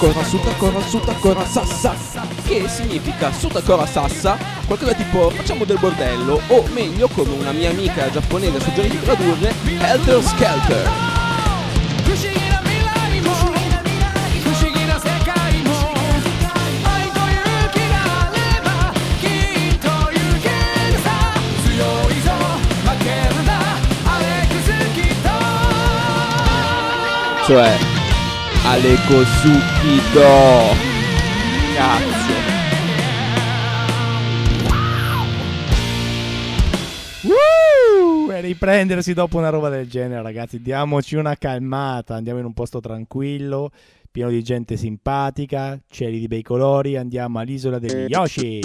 Sutakora, 0.00 0.24
Sutakora, 0.24 0.80
Sutakora, 0.80 1.44
Sassa, 1.44 1.94
che 2.46 2.66
significa 2.68 3.30
Sutakora 3.32 3.84
Sassa, 3.84 4.38
qualcosa 4.66 4.94
tipo 4.94 5.28
facciamo 5.28 5.66
del 5.66 5.78
bordello, 5.78 6.40
o 6.46 6.64
meglio, 6.72 7.06
come 7.08 7.34
una 7.34 7.52
mia 7.52 7.68
amica 7.68 8.10
giapponese 8.10 8.56
ha 8.56 8.60
suggerito 8.60 8.94
di 8.94 9.02
tradurre, 9.02 9.54
Helter 9.78 10.22
Skelter. 10.22 10.90
不 27.50 27.89
Ale 28.70 28.94
Kosuki 29.08 30.00
Do 30.12 30.76
Cazzo 31.74 32.38
riprendersi 38.40 39.12
dopo 39.12 39.38
una 39.38 39.50
roba 39.50 39.68
del 39.68 39.88
genere, 39.88 40.22
ragazzi. 40.22 40.62
Diamoci 40.62 41.16
una 41.16 41.36
calmata. 41.36 42.14
Andiamo 42.14 42.38
in 42.38 42.46
un 42.46 42.54
posto 42.54 42.80
tranquillo, 42.80 43.70
pieno 44.10 44.30
di 44.30 44.42
gente 44.42 44.76
simpatica, 44.76 45.78
cieli 45.90 46.20
di 46.20 46.26
bei 46.28 46.42
colori. 46.42 46.96
Andiamo 46.96 47.38
all'isola 47.38 47.78
degli 47.78 48.08
Yoshi. 48.08 48.60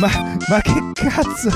Ma, 0.00 0.08
ma 0.48 0.60
che 0.62 0.92
cazzo? 0.94 1.50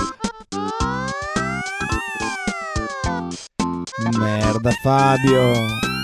Merda 4.19 4.71
Fabio, 4.83 5.53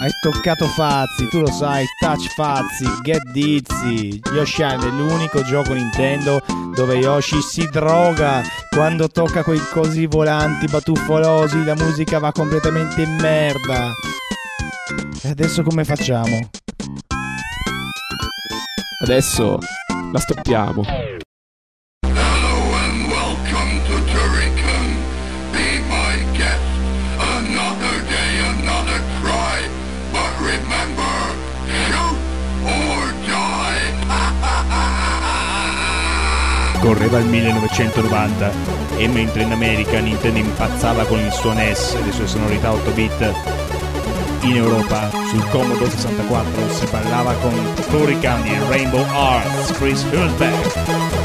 hai 0.01 0.11
toccato 0.23 0.67
Fazzi, 0.69 1.29
tu 1.29 1.41
lo 1.41 1.51
sai, 1.51 1.85
touch 2.01 2.33
Fazzi, 2.35 2.87
get 3.03 3.23
dizzy. 3.33 4.19
Yoshi 4.33 4.63
è 4.63 4.77
l'unico 4.77 5.43
gioco 5.43 5.75
Nintendo 5.75 6.43
dove 6.75 6.97
Yoshi 6.97 7.43
si 7.43 7.69
droga 7.71 8.43
quando 8.71 9.09
tocca 9.09 9.43
quei 9.43 9.61
cosi 9.71 10.07
volanti 10.07 10.67
batuffolosi, 10.67 11.63
la 11.63 11.75
musica 11.75 12.19
va 12.19 12.33
completamente 12.33 13.03
in 13.03 13.17
merda. 13.17 13.93
E 15.23 15.29
adesso 15.29 15.63
come 15.63 15.85
facciamo? 15.85 16.49
Adesso 19.03 19.59
la 20.13 20.19
stoppiamo. 20.19 21.20
Correva 36.91 37.21
il 37.21 37.27
1990 37.27 38.51
e 38.97 39.07
mentre 39.07 39.43
in 39.43 39.53
America 39.53 40.01
Nintendo 40.01 40.41
impazzava 40.41 41.05
con 41.05 41.21
il 41.21 41.31
suo 41.31 41.53
NES 41.53 41.95
e 41.95 42.03
le 42.05 42.11
sue 42.11 42.27
sonorità 42.27 42.73
8 42.73 42.91
bit, 42.91 43.33
in 44.41 44.57
Europa 44.57 45.09
sul 45.29 45.49
Commodore 45.51 45.89
64 45.89 46.69
si 46.69 46.87
ballava 46.91 47.33
con 47.35 47.55
Turrican 47.91 48.43
di 48.43 48.59
Rainbow 48.69 49.07
Arts, 49.09 49.71
Chris 49.75 50.03
Hülsbeck. 50.03 51.20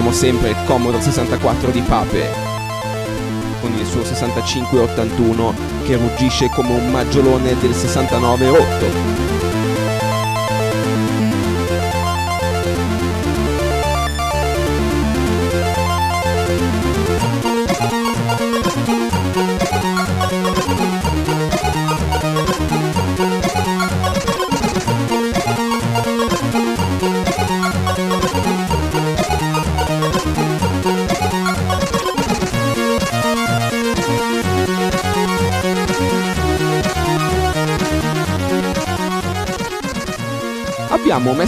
Ringraziamo 0.00 0.12
sempre 0.12 0.50
il 0.50 0.56
Commodore 0.64 1.02
64 1.02 1.70
di 1.70 1.80
Pape 1.82 2.30
con 3.60 3.72
il 3.74 3.84
suo 3.84 4.02
6581 4.02 5.54
che 5.84 5.96
ruggisce 5.96 6.48
come 6.48 6.72
un 6.72 6.90
maggiolone 6.90 7.54
del 7.58 7.72
69.8. 7.72 9.59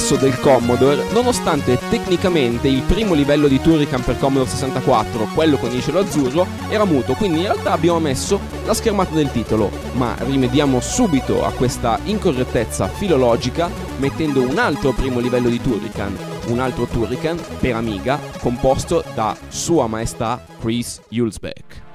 Messo 0.03 0.17
del 0.17 0.37
Commodore 0.41 1.05
nonostante 1.13 1.79
tecnicamente 1.89 2.67
il 2.67 2.83
primo 2.83 3.15
livello 3.15 3.47
di 3.47 3.61
Turrican 3.61 4.03
per 4.03 4.19
Commodore 4.19 4.51
64, 4.51 5.29
quello 5.33 5.57
con 5.57 5.71
il 5.71 5.81
cielo 5.81 6.01
azzurro, 6.01 6.45
era 6.69 6.85
muto, 6.85 7.13
quindi 7.13 7.37
in 7.37 7.45
realtà 7.45 7.71
abbiamo 7.71 8.01
messo 8.01 8.41
la 8.65 8.75
schermata 8.75 9.15
del 9.15 9.31
titolo, 9.31 9.71
ma 9.93 10.17
rimediamo 10.19 10.81
subito 10.81 11.45
a 11.45 11.53
questa 11.53 12.01
incorrettezza 12.03 12.89
filologica 12.89 13.71
mettendo 13.99 14.43
un 14.43 14.59
altro 14.59 14.91
primo 14.91 15.21
livello 15.21 15.49
di 15.49 15.61
Turrican, 15.61 16.19
un 16.49 16.59
altro 16.59 16.87
Turrican 16.87 17.41
per 17.61 17.77
Amiga 17.77 18.19
composto 18.41 19.05
da 19.15 19.37
Sua 19.47 19.87
Maestà 19.87 20.45
Chris 20.59 21.01
Hulsbeck. 21.11 21.92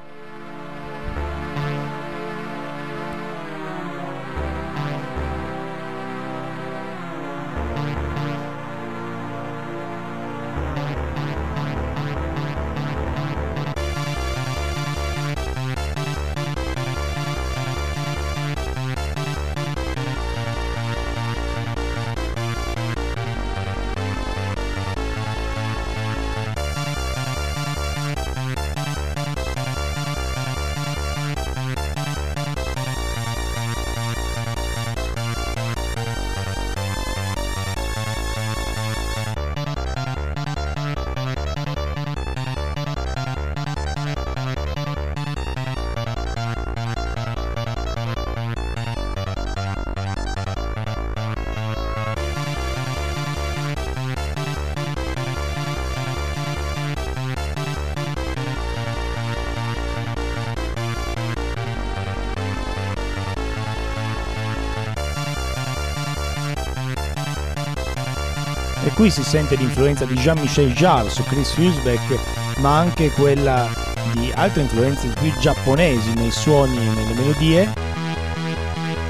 Qui 68.98 69.12
si 69.12 69.22
sente 69.22 69.56
l'influenza 69.56 70.06
di 70.06 70.16
Jean-Michel 70.16 70.74
Jarre 70.74 71.12
su 71.12 71.24
Chris 71.26 71.56
Hülsbeck, 71.56 72.58
ma 72.62 72.80
anche 72.80 73.12
quella 73.12 73.70
di 74.14 74.32
altre 74.34 74.64
influenze 74.64 75.08
più 75.10 75.32
giapponesi 75.40 76.16
nei 76.16 76.32
suoni 76.32 76.78
e 76.78 76.90
nelle 76.90 77.14
melodie, 77.14 77.72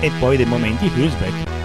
e 0.01 0.11
poi 0.19 0.35
dei 0.35 0.45
momenti 0.45 0.91
Hülsbeck. 0.93 1.56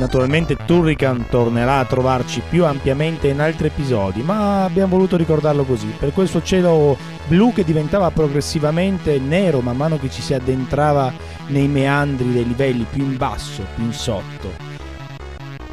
Naturalmente 0.00 0.56
Turrican 0.56 1.26
tornerà 1.28 1.76
a 1.76 1.84
trovarci 1.84 2.40
più 2.48 2.64
ampiamente 2.64 3.28
in 3.28 3.38
altri 3.38 3.66
episodi, 3.66 4.22
ma 4.22 4.64
abbiamo 4.64 4.96
voluto 4.96 5.18
ricordarlo 5.18 5.64
così, 5.64 5.88
per 5.88 6.14
quel 6.14 6.26
suo 6.26 6.40
cielo 6.42 6.96
blu 7.26 7.52
che 7.52 7.64
diventava 7.64 8.10
progressivamente 8.10 9.18
nero 9.18 9.60
man 9.60 9.76
mano 9.76 9.98
che 9.98 10.08
ci 10.08 10.22
si 10.22 10.32
addentrava 10.32 11.12
nei 11.48 11.68
meandri 11.68 12.32
dei 12.32 12.46
livelli 12.46 12.86
più 12.90 13.04
in 13.04 13.18
basso, 13.18 13.62
più 13.74 13.84
in 13.84 13.92
sotto. 13.92 14.50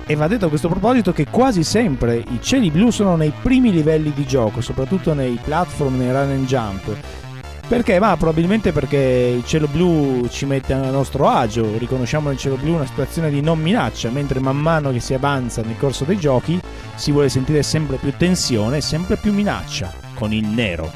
E 0.06 0.16
va 0.16 0.28
detto 0.28 0.48
a 0.48 0.50
questo 0.50 0.68
proposito 0.68 1.14
che 1.14 1.28
quasi 1.30 1.64
sempre 1.64 2.18
i 2.18 2.40
cieli 2.42 2.70
blu 2.70 2.92
sono 2.92 3.16
nei 3.16 3.32
primi 3.42 3.72
livelli 3.72 4.12
di 4.14 4.26
gioco, 4.26 4.60
soprattutto 4.60 5.14
nei 5.14 5.40
platform, 5.42 6.00
nei 6.00 6.12
run 6.12 6.32
and 6.32 6.46
jump. 6.48 6.96
Perché? 7.68 8.00
Ma 8.00 8.16
probabilmente 8.16 8.72
perché 8.72 9.34
il 9.38 9.46
cielo 9.46 9.68
blu 9.68 10.26
ci 10.30 10.46
mette 10.46 10.72
a 10.72 10.90
nostro 10.90 11.28
agio, 11.28 11.78
riconosciamo 11.78 12.30
nel 12.30 12.38
cielo 12.38 12.56
blu 12.56 12.76
una 12.76 12.86
situazione 12.86 13.30
di 13.30 13.42
non 13.42 13.60
minaccia, 13.60 14.10
mentre 14.10 14.40
man 14.40 14.58
mano 14.58 14.90
che 14.92 15.02
si 15.02 15.14
avanza 15.14 15.62
nel 15.62 15.78
corso 15.78 16.06
dei 16.06 16.18
giochi 16.18 16.58
si 16.96 17.12
vuole 17.12 17.28
sentire 17.28 17.64
sempre 17.64 17.98
più 17.98 18.14
tensione 18.16 18.78
e 18.78 18.82
sempre 18.82 19.18
più 19.18 19.34
minaccia, 19.34 19.94
con 20.16 20.32
il 20.32 20.46
nero. 20.46 20.90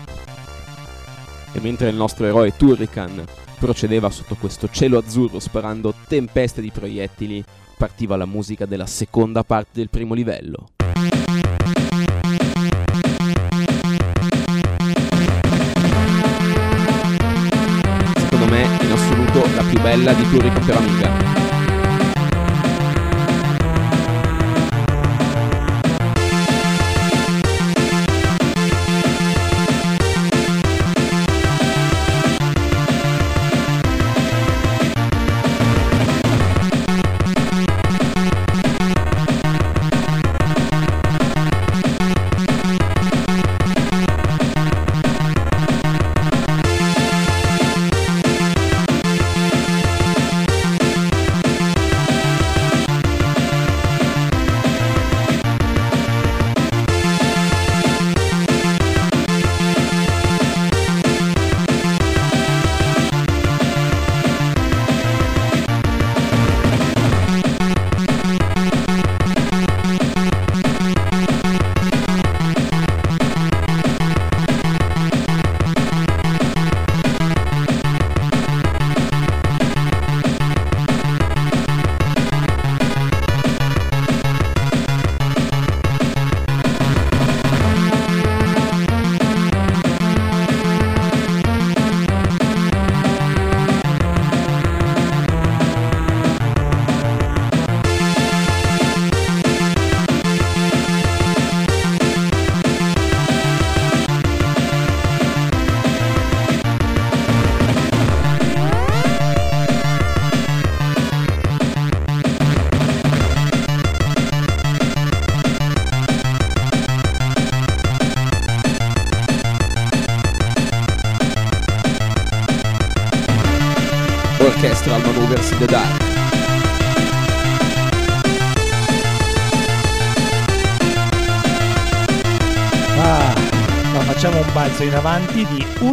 E 1.51 1.59
mentre 1.59 1.89
il 1.89 1.95
nostro 1.95 2.25
eroe 2.25 2.55
Turrican 2.55 3.21
procedeva 3.59 4.09
sotto 4.09 4.35
questo 4.39 4.69
cielo 4.71 4.97
azzurro 4.97 5.39
sparando 5.39 5.93
tempeste 6.07 6.61
di 6.61 6.71
proiettili, 6.71 7.43
partiva 7.77 8.15
la 8.15 8.25
musica 8.25 8.65
della 8.65 8.85
seconda 8.85 9.43
parte 9.43 9.71
del 9.73 9.89
primo 9.89 10.13
livello. 10.13 10.69
Me, 18.51 18.63
in 18.81 18.91
assoluto, 18.91 19.47
la 19.55 19.63
più 19.63 19.79
bella 19.79 20.11
di 20.13 20.29
Turrican 20.29 20.65
per 20.65 20.75
Amiga. 20.75 21.30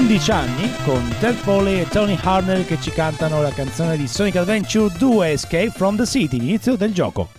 11 0.09 0.31
anni 0.31 0.73
con 0.87 1.07
Ted 1.21 1.35
Foley 1.35 1.81
e 1.81 1.87
Tony 1.87 2.19
Harnell 2.19 2.65
che 2.65 2.81
ci 2.81 2.91
cantano 2.91 3.43
la 3.43 3.51
canzone 3.51 3.95
di 3.99 4.09
Sonic 4.09 4.37
Adventure 4.37 4.91
2 4.97 5.33
Escape 5.33 5.69
from 5.69 5.97
the 5.97 6.07
City, 6.07 6.39
l'inizio 6.39 6.77
del 6.77 6.95
gioco. 6.95 7.38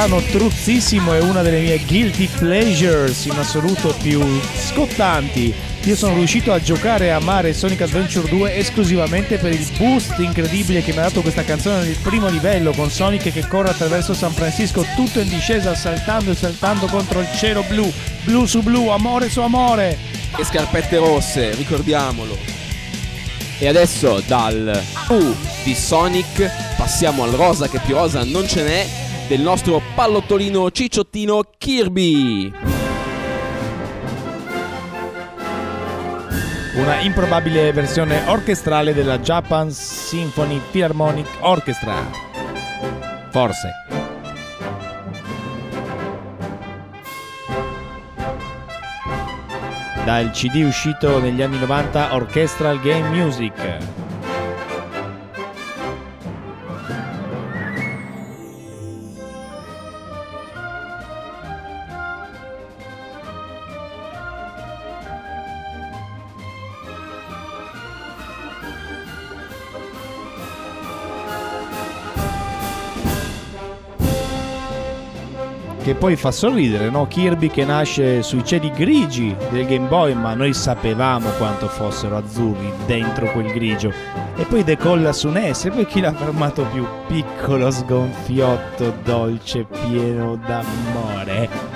Brano 0.00 0.22
truzzissimo 0.22 1.12
è 1.12 1.20
una 1.20 1.42
delle 1.42 1.60
mie 1.60 1.78
guilty 1.84 2.26
pleasures 2.26 3.26
in 3.26 3.32
assoluto 3.32 3.94
più 4.00 4.24
scottanti. 4.54 5.52
Io 5.84 5.94
sono 5.94 6.14
riuscito 6.14 6.54
a 6.54 6.60
giocare 6.60 7.06
e 7.06 7.10
amare 7.10 7.52
Sonic 7.52 7.82
Adventure 7.82 8.26
2 8.26 8.56
esclusivamente 8.56 9.36
per 9.36 9.52
il 9.52 9.66
boost 9.76 10.18
incredibile 10.20 10.80
che 10.80 10.92
mi 10.92 11.00
ha 11.00 11.02
dato 11.02 11.20
questa 11.20 11.44
canzone 11.44 11.84
nel 11.84 11.98
primo 12.00 12.28
livello 12.28 12.72
con 12.72 12.90
Sonic 12.90 13.30
che 13.30 13.46
corre 13.46 13.70
attraverso 13.70 14.14
San 14.14 14.32
Francisco 14.32 14.86
tutto 14.96 15.20
in 15.20 15.28
discesa 15.28 15.74
saltando 15.74 16.30
e 16.30 16.34
saltando 16.34 16.86
contro 16.86 17.20
il 17.20 17.28
cielo 17.36 17.62
blu, 17.68 17.92
blu 18.24 18.46
su 18.46 18.62
blu, 18.62 18.88
amore 18.88 19.28
su 19.28 19.40
amore. 19.40 19.98
E 20.34 20.44
scarpette 20.44 20.96
rosse, 20.96 21.54
ricordiamolo. 21.54 22.38
E 23.58 23.68
adesso 23.68 24.22
dal 24.26 24.82
U 25.10 25.36
di 25.62 25.74
Sonic 25.74 26.50
passiamo 26.78 27.24
al 27.24 27.32
rosa 27.32 27.68
che 27.68 27.80
più 27.80 27.94
rosa 27.94 28.24
non 28.24 28.48
ce 28.48 28.62
n'è 28.62 28.99
del 29.30 29.42
nostro 29.42 29.80
pallottolino 29.94 30.72
cicciottino 30.72 31.42
Kirby. 31.56 32.52
Una 36.74 36.98
improbabile 37.02 37.70
versione 37.72 38.24
orchestrale 38.26 38.92
della 38.92 39.20
Japan 39.20 39.70
Symphony 39.70 40.60
Philharmonic 40.72 41.28
Orchestra. 41.42 42.10
Forse. 43.30 43.70
Dal 50.04 50.32
CD 50.32 50.64
uscito 50.66 51.20
negli 51.20 51.40
anni 51.40 51.60
90 51.60 52.14
Orchestral 52.16 52.80
Game 52.80 53.10
Music. 53.10 53.99
Che 75.90 75.96
poi 75.96 76.14
fa 76.14 76.30
sorridere, 76.30 76.88
no? 76.88 77.08
Kirby 77.08 77.50
che 77.50 77.64
nasce 77.64 78.22
sui 78.22 78.44
cieli 78.44 78.70
grigi 78.70 79.34
del 79.50 79.66
Game 79.66 79.88
Boy, 79.88 80.14
ma 80.14 80.34
noi 80.34 80.54
sapevamo 80.54 81.30
quanto 81.30 81.66
fossero 81.66 82.16
azzurri 82.16 82.70
dentro 82.86 83.28
quel 83.32 83.52
grigio. 83.52 83.92
E 84.36 84.44
poi 84.44 84.62
decolla 84.62 85.12
su 85.12 85.30
NES, 85.30 85.64
e 85.64 85.70
poi 85.70 85.86
chi 85.86 86.00
l'ha 86.00 86.12
fermato 86.12 86.64
più 86.72 86.86
piccolo, 87.08 87.72
sgonfiotto, 87.72 88.98
dolce, 89.02 89.64
pieno 89.64 90.36
d'amore. 90.36 91.69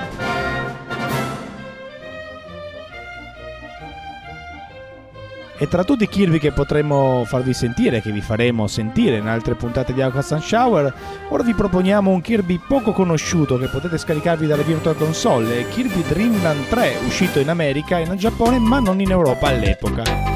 E 5.56 5.68
tra 5.68 5.84
tutti 5.84 6.02
i 6.02 6.08
Kirby 6.08 6.38
che 6.38 6.50
potremmo 6.50 7.22
farvi 7.26 7.54
sentire, 7.54 8.00
che 8.00 8.10
vi 8.10 8.20
faremo 8.20 8.66
sentire 8.66 9.18
in 9.18 9.28
altre 9.28 9.54
puntate 9.54 9.92
di 9.92 10.02
Aqua 10.02 10.20
Sun 10.20 10.40
Shower, 10.40 10.92
ora 11.28 11.42
vi 11.44 11.54
proponiamo 11.54 12.10
un 12.10 12.20
Kirby 12.20 12.60
poco 12.66 12.92
conosciuto 12.92 13.56
che 13.56 13.68
potete 13.68 13.96
scaricarvi 13.96 14.46
dalle 14.46 14.64
Virtual 14.64 14.96
Console, 14.96 15.68
Kirby 15.68 16.02
Dream 16.08 16.42
Land 16.42 16.68
3, 16.68 16.96
uscito 17.06 17.38
in 17.38 17.50
America 17.50 17.98
e 17.98 18.02
in 18.02 18.16
Giappone 18.16 18.58
ma 18.58 18.80
non 18.80 19.00
in 19.00 19.10
Europa 19.10 19.46
all'epoca. 19.46 20.33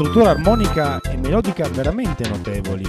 Struttura 0.00 0.30
armonica 0.30 0.98
e 1.02 1.18
melodica 1.18 1.68
veramente 1.68 2.26
notevoli. 2.26 2.88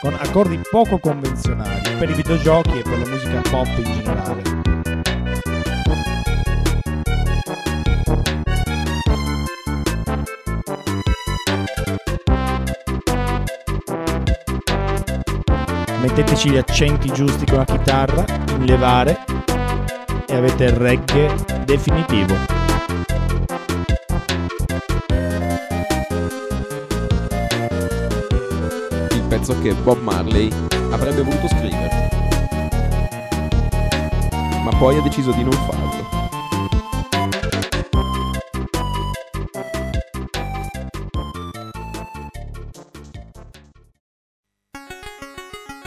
con 0.00 0.14
accordi 0.14 0.58
poco 0.70 0.98
convenzionali 0.98 1.96
per 1.98 2.08
i 2.08 2.14
videogiochi 2.14 2.78
e 2.78 2.82
per 2.82 2.98
la 2.98 3.06
musica 3.06 3.42
pop 3.50 3.66
in 3.76 3.92
generale. 3.92 4.42
Metteteci 16.00 16.48
gli 16.48 16.56
accenti 16.56 17.12
giusti 17.12 17.44
con 17.44 17.58
la 17.58 17.66
chitarra, 17.66 18.24
in 18.56 18.64
levare 18.64 19.18
e 20.26 20.34
avete 20.34 20.64
il 20.64 20.72
reggae 20.72 21.34
definitivo. 21.66 22.59
Pezzo 29.40 29.58
che 29.62 29.72
Bob 29.72 29.98
Marley 30.02 30.50
avrebbe 30.90 31.22
voluto 31.22 31.48
scrivere. 31.48 32.08
Ma 34.62 34.70
poi 34.78 34.98
ha 34.98 35.00
deciso 35.00 35.32
di 35.32 35.42
non 35.42 35.52
farlo. 35.52 35.88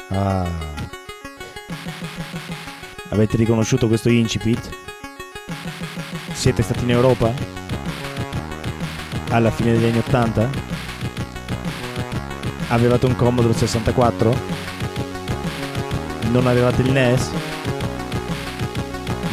Ah. 0.09 0.49
Avete 3.09 3.37
riconosciuto 3.37 3.87
questo 3.87 4.09
incipit? 4.09 4.67
Siete 6.31 6.63
stati 6.63 6.83
in 6.83 6.89
Europa? 6.89 7.31
Alla 9.29 9.51
fine 9.51 9.73
degli 9.73 9.85
anni 9.85 9.99
80? 9.99 10.72
Avevate 12.73 13.05
un 13.05 13.15
Commodore 13.15 13.53
64? 13.53 14.35
Non 16.31 16.47
avevate 16.47 16.81
il 16.81 16.91
NES? 16.91 17.29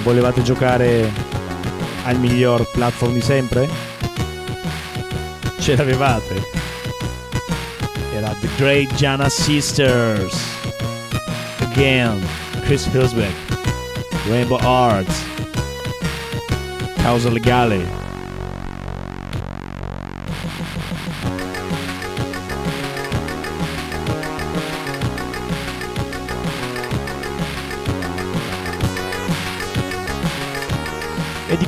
Volevate 0.02 0.42
giocare 0.42 1.10
al 2.04 2.18
miglior 2.18 2.70
platform 2.70 3.14
di 3.14 3.22
sempre? 3.22 3.66
Ce 5.58 5.74
l'avevate? 5.74 6.46
Era 8.14 8.28
The 8.40 8.48
Great 8.58 8.92
Jana 8.96 9.30
Sisters 9.30 10.36
Again 11.60 12.22
Chris 12.64 12.84
Hillsbeck 12.92 13.34
Rainbow 14.28 14.58
Arts 14.62 15.24
Causa 16.96 17.30
Legale 17.30 17.99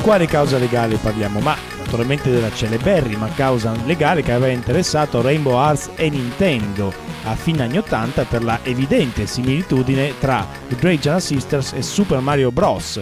quale 0.03 0.27
causa 0.27 0.59
legale 0.59 0.97
parliamo? 0.97 1.39
Ma 1.39 1.57
naturalmente 1.79 2.29
della 2.29 2.53
celeberrima 2.53 3.29
causa 3.35 3.73
legale 3.85 4.23
che 4.23 4.33
aveva 4.33 4.53
interessato 4.53 5.23
Rainbow 5.23 5.55
Arts 5.55 5.91
e 5.95 6.11
Nintendo 6.11 6.93
a 7.25 7.37
fine 7.37 7.63
anni 7.63 7.79
80 7.79 8.25
per 8.25 8.43
la 8.43 8.59
evidente 8.65 9.27
similitudine 9.27 10.19
tra 10.19 10.45
The 10.69 10.75
Great 10.75 11.01
Jana 11.01 11.21
Sisters 11.21 11.73
e 11.73 11.83
Super 11.83 12.19
Mario 12.19 12.51
Bros. 12.51 13.01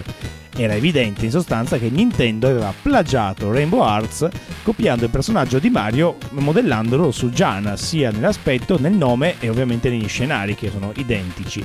Era 0.55 0.75
evidente 0.75 1.25
in 1.25 1.31
sostanza 1.31 1.79
che 1.79 1.89
Nintendo 1.89 2.49
aveva 2.49 2.75
plagiato 2.83 3.51
Rainbow 3.51 3.81
Arts 3.81 4.29
copiando 4.63 5.05
il 5.05 5.11
personaggio 5.11 5.59
di 5.59 5.71
Mario 5.71 6.17
modellandolo 6.31 7.11
su 7.11 7.31
Giana 7.31 7.77
sia 7.77 8.11
nell'aspetto, 8.11 8.79
nel 8.79 8.93
nome 8.93 9.37
e 9.41 9.49
ovviamente 9.49 9.89
negli 9.89 10.09
scenari 10.09 10.55
che 10.55 10.71
sono 10.71 10.93
identici. 10.97 11.65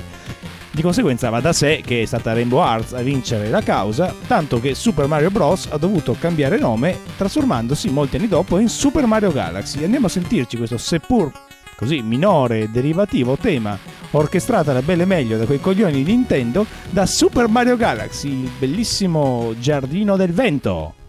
Di 0.76 0.82
conseguenza 0.82 1.30
va 1.30 1.40
da 1.40 1.54
sé 1.54 1.82
che 1.82 2.02
è 2.02 2.04
stata 2.04 2.34
Rainbow 2.34 2.58
Arts 2.58 2.92
a 2.92 3.00
vincere 3.00 3.48
la 3.48 3.62
causa, 3.62 4.14
tanto 4.26 4.60
che 4.60 4.74
Super 4.74 5.06
Mario 5.06 5.30
Bros. 5.30 5.68
ha 5.70 5.78
dovuto 5.78 6.14
cambiare 6.20 6.58
nome 6.58 6.98
trasformandosi 7.16 7.88
molti 7.88 8.16
anni 8.16 8.28
dopo 8.28 8.58
in 8.58 8.68
Super 8.68 9.06
Mario 9.06 9.32
Galaxy. 9.32 9.82
Andiamo 9.84 10.04
a 10.04 10.10
sentirci 10.10 10.58
questo 10.58 10.76
seppur 10.76 11.32
così 11.76 12.02
minore 12.02 12.60
e 12.60 12.68
derivativo 12.68 13.38
tema 13.38 13.78
orchestrata 14.10 14.74
da 14.74 14.82
belle 14.82 15.06
meglio 15.06 15.38
da 15.38 15.46
quei 15.46 15.60
coglioni 15.60 16.04
di 16.04 16.12
Nintendo 16.12 16.66
da 16.90 17.06
Super 17.06 17.48
Mario 17.48 17.78
Galaxy, 17.78 18.28
il 18.28 18.50
bellissimo 18.58 19.54
giardino 19.58 20.16
del 20.16 20.32
vento. 20.34 21.05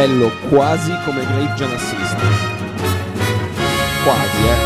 Bello 0.00 0.30
quasi 0.48 0.96
come 1.04 1.26
Great 1.26 1.52
Jana 1.56 1.76
Sisters. 1.76 2.32
Quasi, 4.02 4.46
eh. 4.46 4.56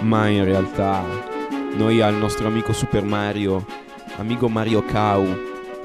Ma 0.00 0.28
in 0.28 0.42
realtà 0.44 1.04
noi 1.76 2.00
al 2.00 2.14
nostro 2.14 2.46
amico 2.46 2.72
Super 2.72 3.04
Mario, 3.04 3.66
amico 4.16 4.48
Mario 4.48 4.86
Kau, 4.86 5.22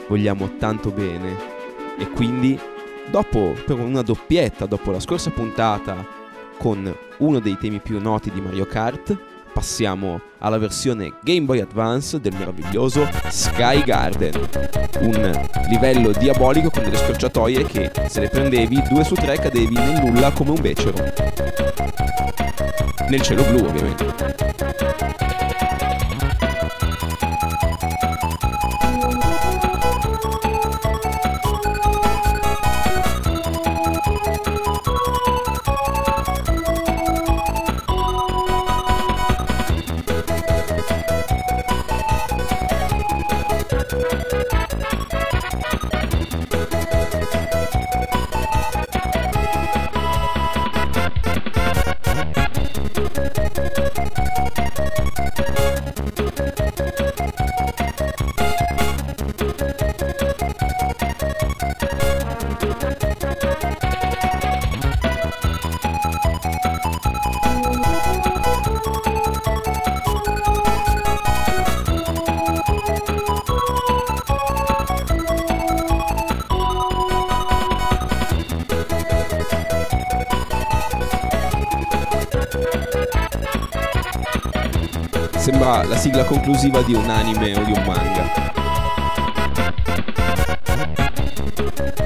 vogliamo 0.07 0.55
tanto 0.55 0.91
bene. 0.91 1.35
E 1.97 2.09
quindi, 2.11 2.57
dopo, 3.11 3.53
per 3.65 3.79
una 3.79 4.01
doppietta, 4.01 4.65
dopo 4.65 4.91
la 4.91 5.01
scorsa 5.01 5.29
puntata, 5.29 6.07
con 6.57 6.95
uno 7.17 7.39
dei 7.39 7.57
temi 7.57 7.79
più 7.79 7.99
noti 7.99 8.31
di 8.31 8.39
Mario 8.39 8.65
Kart, 8.65 9.13
passiamo 9.51 10.21
alla 10.39 10.57
versione 10.57 11.13
Game 11.21 11.45
Boy 11.45 11.59
Advance 11.59 12.19
del 12.19 12.33
meraviglioso 12.33 13.07
Sky 13.29 13.83
Garden. 13.83 14.33
Un 14.99 15.49
livello 15.69 16.11
diabolico 16.11 16.69
con 16.69 16.83
delle 16.83 16.97
scorciatoie 16.97 17.63
che 17.65 17.91
se 18.07 18.21
le 18.21 18.29
prendevi 18.29 18.81
due 18.89 19.03
su 19.03 19.15
tre 19.15 19.37
cadevi 19.37 19.73
nel 19.73 20.03
nulla 20.03 20.31
come 20.31 20.51
un 20.51 20.61
becero. 20.61 20.97
Nel 23.09 23.21
cielo 23.21 23.43
blu 23.43 23.65
ovviamente. 23.65 24.49
Sigla 85.99 86.23
conclusiva 86.23 86.81
di 86.81 86.93
un 86.93 87.09
anime 87.09 87.57
o 87.57 87.65
di 87.65 87.73
un 87.73 87.83
manga. 87.83 88.53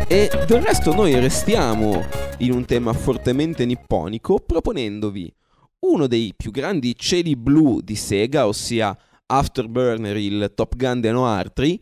E 0.08 0.32
del 0.48 0.62
resto 0.64 0.96
noi 0.96 1.20
restiamo 1.20 2.04
in 2.40 2.54
un 2.54 2.66
tema 2.66 2.92
fortemente 2.94 3.68
nipponico 3.68 4.40
proponendovi 4.40 5.32
uno 5.82 6.08
dei 6.08 6.34
più 6.36 6.50
grandi 6.50 6.96
cieli 6.98 7.36
blu 7.36 7.82
di 7.82 7.96
Sega, 7.96 8.48
ossia 8.48 8.98
Afterburner, 9.28 10.18
il 10.18 10.54
Top 10.56 10.76
Gun 10.76 11.00
de 11.00 11.12
Noartri, 11.12 11.80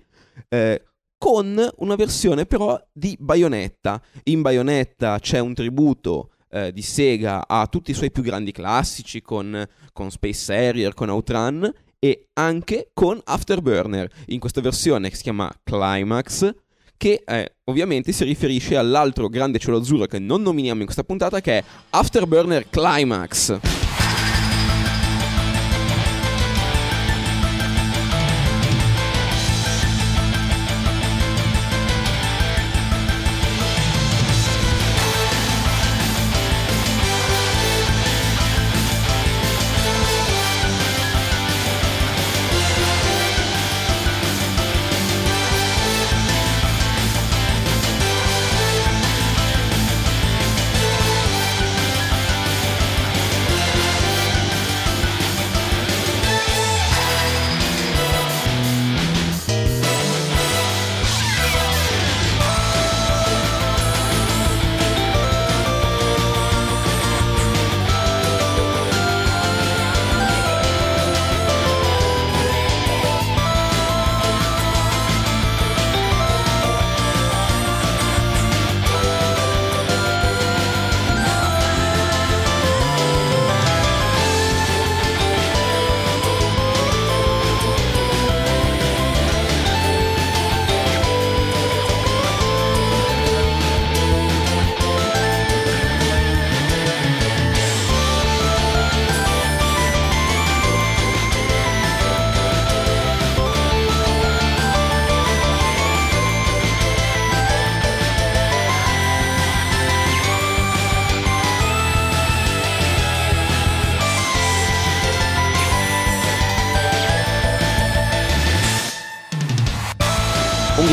eh, 0.50 0.84
con 1.18 1.66
una 1.78 1.96
versione 1.96 2.46
però 2.46 2.78
di 2.92 3.16
Bayonetta. 3.18 4.02
In 4.24 4.42
Bayonetta 4.42 5.18
c'è 5.18 5.40
un 5.40 5.54
tributo 5.54 6.32
eh, 6.50 6.74
di 6.74 6.82
Sega 6.82 7.48
a 7.48 7.68
tutti 7.68 7.92
i 7.92 7.94
suoi 7.94 8.12
più 8.12 8.22
grandi 8.22 8.52
classici, 8.52 9.22
con, 9.22 9.66
con 9.94 10.12
Space 10.12 10.54
Harrier, 10.54 10.94
con 10.94 11.08
Outrun 11.08 11.74
e 12.04 12.30
anche 12.34 12.90
con 12.94 13.22
Afterburner, 13.24 14.10
in 14.28 14.40
questa 14.40 14.60
versione 14.60 15.10
che 15.10 15.16
si 15.16 15.22
chiama 15.22 15.54
Climax, 15.64 16.52
che 16.98 17.22
eh, 17.24 17.56
ovviamente 17.66 18.12
si 18.12 18.24
riferisce 18.24 18.76
all'altro 18.76 19.30
grande 19.30 19.60
cielo 19.60 19.78
azzurro 19.78 20.08
che 20.08 20.18
non 20.18 20.42
nominiamo 20.42 20.80
in 20.80 20.86
questa 20.86 21.04
puntata, 21.04 21.42
che 21.42 21.60
è 21.60 21.64
Afterburner 21.92 22.70
Climax. 22.70 23.81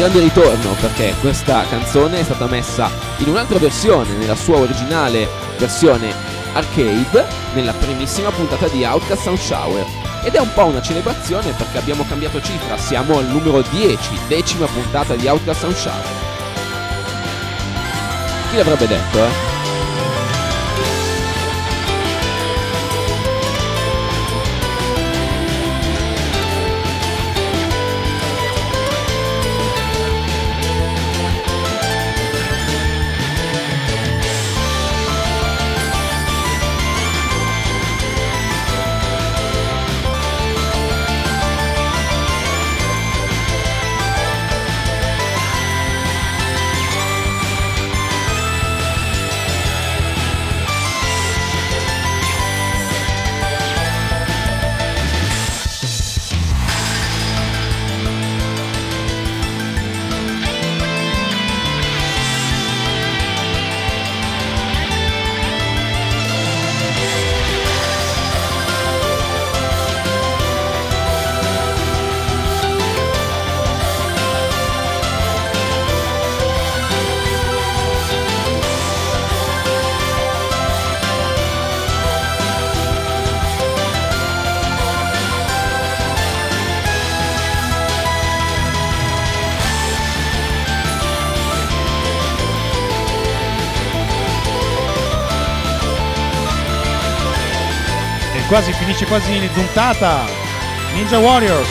Grande 0.09 0.21
ritorno 0.21 0.73
perché 0.81 1.15
questa 1.21 1.67
canzone 1.69 2.21
è 2.21 2.23
stata 2.23 2.47
messa 2.47 2.91
in 3.19 3.29
un'altra 3.29 3.59
versione, 3.59 4.17
nella 4.17 4.35
sua 4.35 4.57
originale 4.57 5.29
versione 5.59 6.15
arcade, 6.55 7.27
nella 7.53 7.75
primissima 7.75 8.31
puntata 8.31 8.69
di 8.69 8.85
Outcast 8.85 9.23
Sound 9.23 9.39
Shower. 9.39 9.85
Ed 10.23 10.35
è 10.35 10.41
un 10.41 10.51
po' 10.55 10.65
una 10.65 10.81
celebrazione 10.81 11.53
perché 11.53 11.77
abbiamo 11.77 12.07
cambiato 12.09 12.41
cifra, 12.41 12.79
siamo 12.79 13.19
al 13.19 13.27
numero 13.27 13.61
10, 13.61 14.19
decima 14.29 14.67
puntata 14.67 15.15
di 15.15 15.29
Outcast 15.29 15.61
Sound 15.61 15.77
Shower. 15.77 16.17
Chi 18.51 18.57
l'avrebbe 18.57 18.87
detto, 18.87 19.19
eh? 19.19 19.48
Quasi 98.59 98.73
finisce 98.73 99.07
quasi 99.07 99.39
la 99.39 99.47
puntata. 99.53 100.25
Ninja 100.93 101.19
Warriors. 101.21 101.69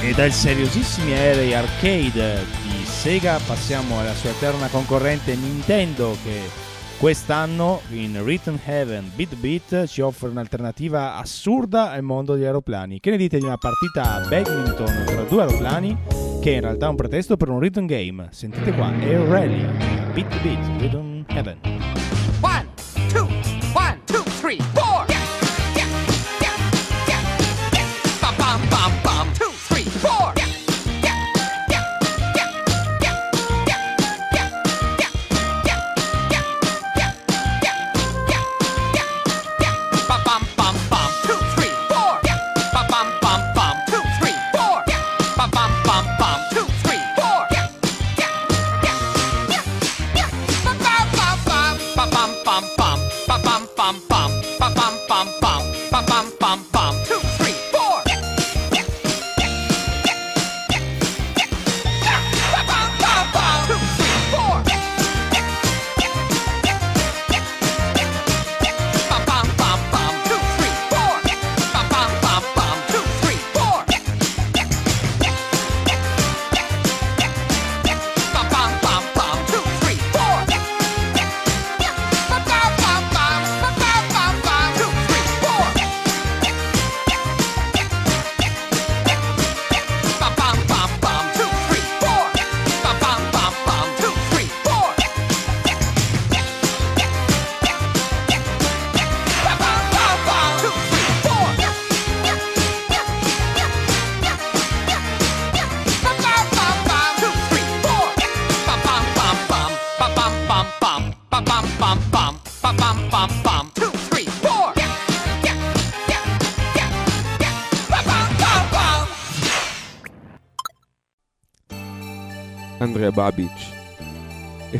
E 0.00 0.12
dai 0.12 0.32
seriosissimi 0.32 1.12
aerei 1.12 1.54
arcade 1.54 2.44
di 2.62 2.84
Sega 2.84 3.38
passiamo 3.46 4.00
alla 4.00 4.14
sua 4.14 4.30
eterna 4.30 4.66
concorrente 4.66 5.36
Nintendo 5.36 6.18
che 6.24 6.68
quest'anno 7.00 7.80
in 7.92 8.20
Written 8.22 8.60
Heaven 8.62 9.10
Beat 9.14 9.34
Beat 9.36 9.86
ci 9.86 10.02
offre 10.02 10.28
un'alternativa 10.28 11.16
assurda 11.16 11.92
al 11.92 12.02
mondo 12.02 12.34
degli 12.34 12.44
aeroplani. 12.44 13.00
Che 13.00 13.08
ne 13.08 13.16
dite 13.16 13.38
di 13.38 13.44
una 13.44 13.56
partita 13.56 14.16
a 14.16 14.28
badminton 14.28 15.04
tra 15.06 15.22
due 15.22 15.40
aeroplani 15.40 15.96
che 16.42 16.50
in 16.50 16.60
realtà 16.60 16.86
è 16.86 16.90
un 16.90 16.96
pretesto 16.96 17.38
per 17.38 17.48
un 17.48 17.56
written 17.56 17.86
game? 17.86 18.28
Sentite 18.30 18.72
qua, 18.74 18.92
Air 19.00 19.20
Rally, 19.22 19.64
Beat 20.12 20.42
Beat, 20.42 20.66
Written 20.78 21.24
Heaven. 21.28 21.89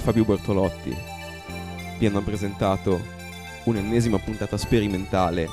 Fabio 0.01 0.24
Bortolotti 0.24 0.96
vi 1.98 2.07
hanno 2.07 2.22
presentato 2.22 3.01
un'ennesima 3.64 4.18
puntata 4.18 4.57
sperimentale 4.57 5.48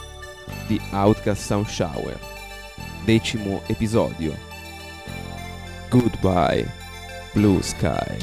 di 0.67 0.79
Outcast 0.91 1.43
Sound 1.43 1.67
Shower, 1.67 2.17
decimo 3.03 3.61
episodio. 3.67 4.35
Goodbye, 5.89 6.65
Blue 7.33 7.61
Sky. 7.61 8.17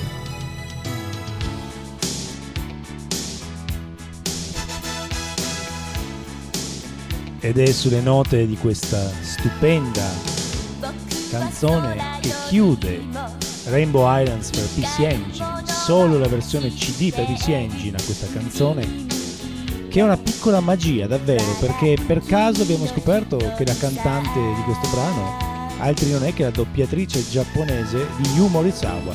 Ed 7.41 7.59
è 7.59 7.67
sulle 7.67 8.01
note 8.01 8.47
di 8.47 8.57
questa 8.57 9.07
stupenda 9.21 10.09
canzone 11.31 12.19
che 12.21 12.33
chiude 12.49 13.03
Rainbow 13.67 14.07
Islands 14.07 14.51
per 14.51 14.65
PC 14.75 15.01
Engine, 15.01 15.64
solo 15.85 16.17
la 16.19 16.29
versione 16.29 16.73
CD 16.73 17.13
per 17.13 17.27
PC 17.27 17.49
Engine 17.49 17.99
a 17.99 18.03
questa 18.03 18.27
canzone, 18.33 19.05
che 19.91 20.01
è 20.01 20.03
una 20.03 20.17
piccola 20.17 20.61
magia 20.61 21.07
davvero, 21.07 21.45
perché 21.61 21.99
per 22.07 22.23
caso 22.25 22.63
abbiamo 22.63 22.87
scoperto 22.87 23.37
che 23.37 23.67
la 23.67 23.77
cantante 23.77 24.41
di 24.41 24.63
questo 24.63 24.89
brano 24.89 25.37
altri 25.81 26.11
non 26.11 26.25
è 26.25 26.33
che 26.33 26.45
la 26.45 26.51
doppiatrice 26.51 27.29
giapponese 27.29 28.07
di 28.17 28.29
Yu 28.31 28.47
Morisawa, 28.47 29.13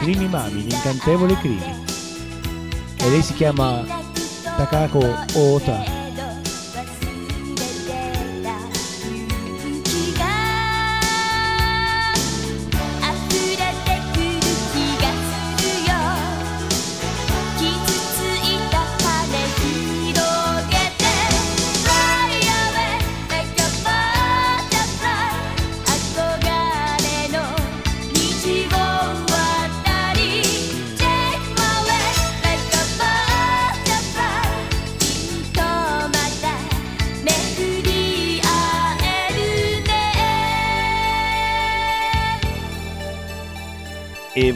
Krimi 0.00 0.26
Mami, 0.26 0.66
l'incantevole 0.66 1.38
Krimi. 1.38 1.84
E 2.96 3.08
lei 3.08 3.22
si 3.22 3.34
chiama 3.34 3.84
Takako 4.56 5.06
Ota. 5.34 5.91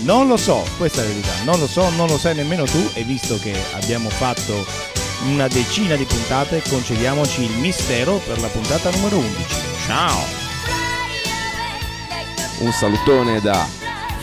Non 0.00 0.26
lo 0.28 0.36
so, 0.36 0.64
questa 0.76 1.00
è 1.00 1.04
la 1.04 1.10
verità, 1.10 1.32
non 1.44 1.58
lo 1.58 1.66
so, 1.66 1.88
non 1.90 2.08
lo 2.08 2.18
sai 2.18 2.34
nemmeno 2.34 2.64
tu 2.64 2.90
e 2.94 3.02
visto 3.02 3.38
che 3.38 3.54
abbiamo 3.72 4.10
fatto 4.10 4.66
una 5.26 5.48
decina 5.48 5.96
di 5.96 6.04
puntate 6.04 6.62
concediamoci 6.68 7.42
il 7.42 7.58
mistero 7.58 8.20
per 8.26 8.40
la 8.40 8.48
puntata 8.48 8.90
numero 8.90 9.16
11. 9.18 9.44
Ciao! 9.86 10.18
Un 12.58 12.72
salutone 12.72 13.40
da 13.40 13.66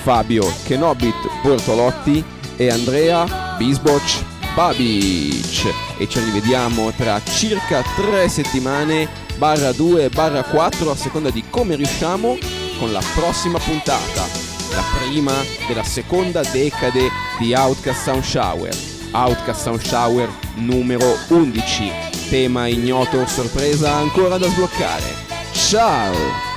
Fabio 0.04 0.52
Kenobit 0.64 1.42
Bortolotti 1.42 2.24
e 2.56 2.70
Andrea 2.70 3.56
Bisboc 3.58 4.31
Babic. 4.54 5.74
E 5.97 6.08
ci 6.08 6.20
rivediamo 6.20 6.91
tra 6.91 7.22
circa 7.24 7.84
tre 7.95 8.28
settimane 8.28 9.08
barra 9.38 9.72
2 9.72 10.10
barra 10.10 10.43
4 10.43 10.91
a 10.91 10.95
seconda 10.95 11.30
di 11.30 11.43
come 11.49 11.76
riusciamo 11.76 12.38
con 12.78 12.91
la 12.91 13.02
prossima 13.16 13.60
puntata. 13.60 14.26
La 14.72 14.84
prima 14.99 15.34
della 15.68 15.84
seconda 15.84 16.41
decade 16.41 17.10
di 17.39 17.54
Outcast 17.54 18.04
Sound 18.04 18.24
Shower. 18.24 18.76
Outcast 19.12 19.62
Sound 19.62 19.82
Shower 19.82 20.30
numero 20.56 21.18
11 21.28 21.91
tema 22.30 22.68
ignoto 22.68 23.26
sorpresa 23.26 23.91
ancora 23.93 24.38
da 24.38 24.47
sbloccare. 24.47 25.14
Ciao 25.52 26.51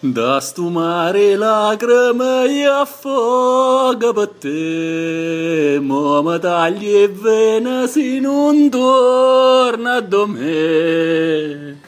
Da 0.00 0.38
stu 0.40 0.70
mare 0.70 1.34
lagrime 1.34 2.46
e 2.46 2.64
affoga 2.64 4.12
batte, 4.12 5.80
mo 5.82 6.22
ma 6.22 6.38
tagli 6.38 6.86
e 6.86 7.08
vena 7.08 7.84
si 7.88 8.20
non 8.20 8.70
torna 8.70 9.98
do 9.98 10.28
me. 10.28 11.87